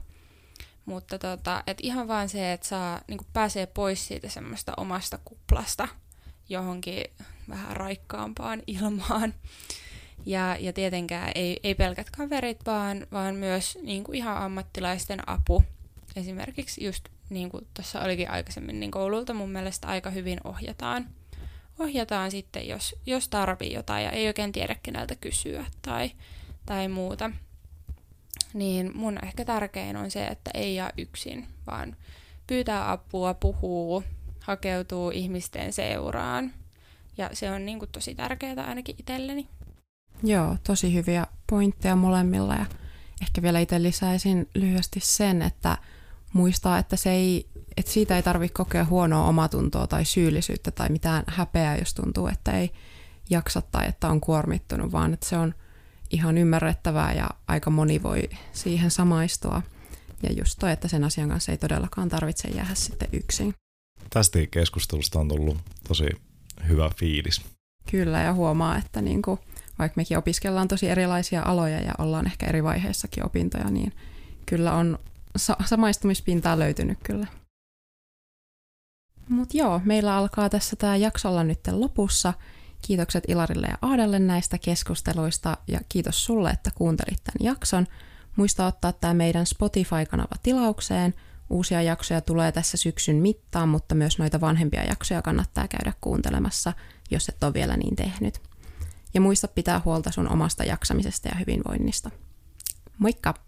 mutta 0.85 1.19
tota, 1.19 1.63
et 1.67 1.79
ihan 1.83 2.09
vaan 2.09 2.29
se, 2.29 2.53
että 2.53 2.67
saa, 2.67 3.01
niin 3.09 3.21
pääsee 3.33 3.67
pois 3.67 4.09
siitä 4.09 4.29
semmoista 4.29 4.73
omasta 4.77 5.19
kuplasta 5.25 5.89
johonkin 6.49 7.05
vähän 7.49 7.77
raikkaampaan 7.77 8.63
ilmaan. 8.81 9.35
Ja, 10.27 10.57
ja 10.61 10.73
tietenkään 10.73 11.33
ei, 11.35 11.61
ei 11.63 11.75
pelkät 11.75 12.11
kaverit, 12.11 12.67
vaan, 12.67 13.07
vaan 13.13 13.35
myös 13.35 13.79
niin 13.83 14.05
kuin 14.05 14.17
ihan 14.17 14.37
ammattilaisten 14.37 15.29
apu. 15.29 15.63
Esimerkiksi 16.17 16.85
just 16.85 17.09
niin 17.31 17.51
kuin 17.51 17.67
tuossa 17.75 18.01
olikin 18.01 18.31
aikaisemmin, 18.31 18.81
niin 18.81 18.91
koululta 18.91 19.35
mun 19.35 19.51
mielestä 19.51 19.89
aika 19.89 20.11
hyvin 20.11 20.41
ohjataan. 20.45 21.09
Ohjataan 21.79 22.31
sitten, 22.31 22.69
jos, 22.69 22.97
jos 23.07 23.29
tarvii 23.29 23.73
jotain 23.73 24.05
ja 24.05 24.11
ei 24.11 24.27
oikein 24.27 24.53
tiedä 24.53 24.77
keneltä 24.83 25.15
kysyä 25.15 25.67
tai, 25.83 26.11
tai 26.67 26.89
muuta. 26.89 27.31
Niin 28.55 28.97
mun 28.97 29.19
ehkä 29.25 29.45
tärkein 29.45 29.97
on 29.97 30.11
se, 30.11 30.27
että 30.27 30.51
ei 30.55 30.75
jää 30.75 30.91
yksin, 30.99 31.49
vaan 31.67 31.97
pyytää 32.47 32.91
apua, 32.91 33.35
puhuu, 33.35 34.05
hakeutuu 34.41 35.11
ihmisten 35.11 35.73
seuraan. 35.73 36.53
Ja 37.19 37.31
se 37.33 37.51
on 37.51 37.67
niin 37.67 37.79
kuin 37.79 37.91
tosi 37.93 38.15
tärkeää 38.15 38.65
ainakin 38.67 38.95
itselleni. 38.99 39.49
Joo, 40.23 40.57
tosi 40.67 40.95
hyviä 40.95 41.27
pointteja 41.51 41.97
molemmilla 41.97 42.55
ja 42.55 42.67
ehkä 43.23 43.43
vielä 43.43 43.61
itse 43.61 43.83
lisäisin 43.83 44.49
lyhyesti 44.55 45.01
sen, 45.03 45.43
että 45.43 45.77
muistaa, 46.33 46.79
että, 46.79 46.97
se 46.97 47.11
ei, 47.11 47.47
että 47.77 47.93
siitä 47.93 48.17
ei 48.17 48.23
tarvitse 48.23 48.55
kokea 48.55 48.85
huonoa 48.85 49.29
omatuntoa 49.29 49.87
tai 49.87 50.05
syyllisyyttä 50.05 50.71
tai 50.71 50.89
mitään 50.89 51.25
häpeää, 51.27 51.77
jos 51.77 51.95
tuntuu, 51.95 52.27
että 52.27 52.53
ei 52.53 52.71
jaksa 53.31 53.63
tai 53.63 53.89
että 53.89 54.09
on 54.09 54.21
kuormittunut, 54.21 54.93
vaan 54.93 55.15
että 55.15 55.29
se 55.29 55.37
on 55.37 55.55
ihan 56.11 56.39
ymmärrettävää 56.39 57.13
ja 57.13 57.31
aika 57.49 57.71
moni 57.71 58.03
voi 58.03 58.23
siihen 58.53 58.91
samaistua. 58.91 59.63
Ja 60.23 60.33
just 60.33 60.59
toi, 60.59 60.73
että 60.73 60.89
sen 60.89 61.05
asian 61.05 61.29
kanssa 61.29 61.53
ei 61.53 61.59
todellakaan 61.59 62.09
tarvitse 62.09 62.49
jäädä 62.49 62.75
sitten 62.75 63.09
yksin. 63.13 63.55
Tästä 64.11 64.39
keskustelusta 64.51 65.21
on 65.21 65.29
tullut 65.29 65.57
tosi 65.89 66.07
hyvä 66.69 66.91
fiilis. 66.97 67.45
Kyllä, 67.91 68.23
ja 68.23 68.33
huomaa, 68.33 68.77
että 68.79 69.03
niin 69.03 69.23
kuin, 69.23 69.41
vaikka 69.79 69.97
mekin 69.97 70.19
opiskellaan 70.19 70.69
tosi 70.69 70.89
erilaisia 70.89 71.43
aloja 71.43 71.81
ja 71.81 71.93
ollaan 71.99 72.27
ehkä 72.27 72.47
eri 72.47 72.65
vaiheissakin 72.65 73.27
opintoja, 73.27 73.71
niin 73.71 73.93
kyllä 74.47 74.75
on 74.75 74.99
sa- 75.39 75.57
samaistumispintaa 75.65 76.59
löytynyt 76.59 76.99
kyllä. 77.05 77.27
Mutta 79.29 79.57
joo, 79.57 79.81
meillä 79.85 80.17
alkaa 80.17 80.49
tässä 80.49 80.77
tämä 80.77 80.97
jaksolla 80.97 81.45
nyt 81.45 81.61
lopussa. 81.71 82.33
Kiitokset 82.83 83.25
Ilarille 83.29 83.67
ja 83.67 83.79
Aadalle 83.83 84.19
näistä 84.19 84.59
keskusteluista 84.59 85.57
ja 85.67 85.81
kiitos 85.89 86.25
sulle, 86.25 86.51
että 86.51 86.71
kuuntelit 86.75 87.25
tämän 87.25 87.53
jakson. 87.53 87.87
Muista 88.37 88.67
ottaa 88.67 88.93
tämä 88.93 89.15
meidän 89.15 89.47
Spotify-kanava 89.47 90.35
tilaukseen. 90.43 91.15
Uusia 91.51 91.83
jaksoja 91.83 92.21
tulee 92.21 92.53
tässä 92.53 92.77
syksyn 92.77 93.17
mittaan, 93.17 93.69
mutta 93.69 93.95
myös 93.95 94.19
noita 94.19 94.41
vanhempia 94.41 94.85
jaksoja 94.85 95.23
kannattaa 95.23 95.69
käydä 95.69 95.93
kuuntelemassa, 96.01 96.73
jos 97.11 97.29
et 97.29 97.45
ole 97.45 97.55
vielä 97.55 97.77
niin 97.77 97.97
tehnyt. 97.97 98.41
Ja 99.15 99.21
muista 99.21 99.49
pitää 99.49 99.81
huolta 99.85 100.13
sun 100.13 100.33
omasta 100.33 100.65
jaksamisesta 100.65 101.29
ja 101.29 101.35
hyvinvoinnista. 101.35 102.11
Moikka! 102.99 103.48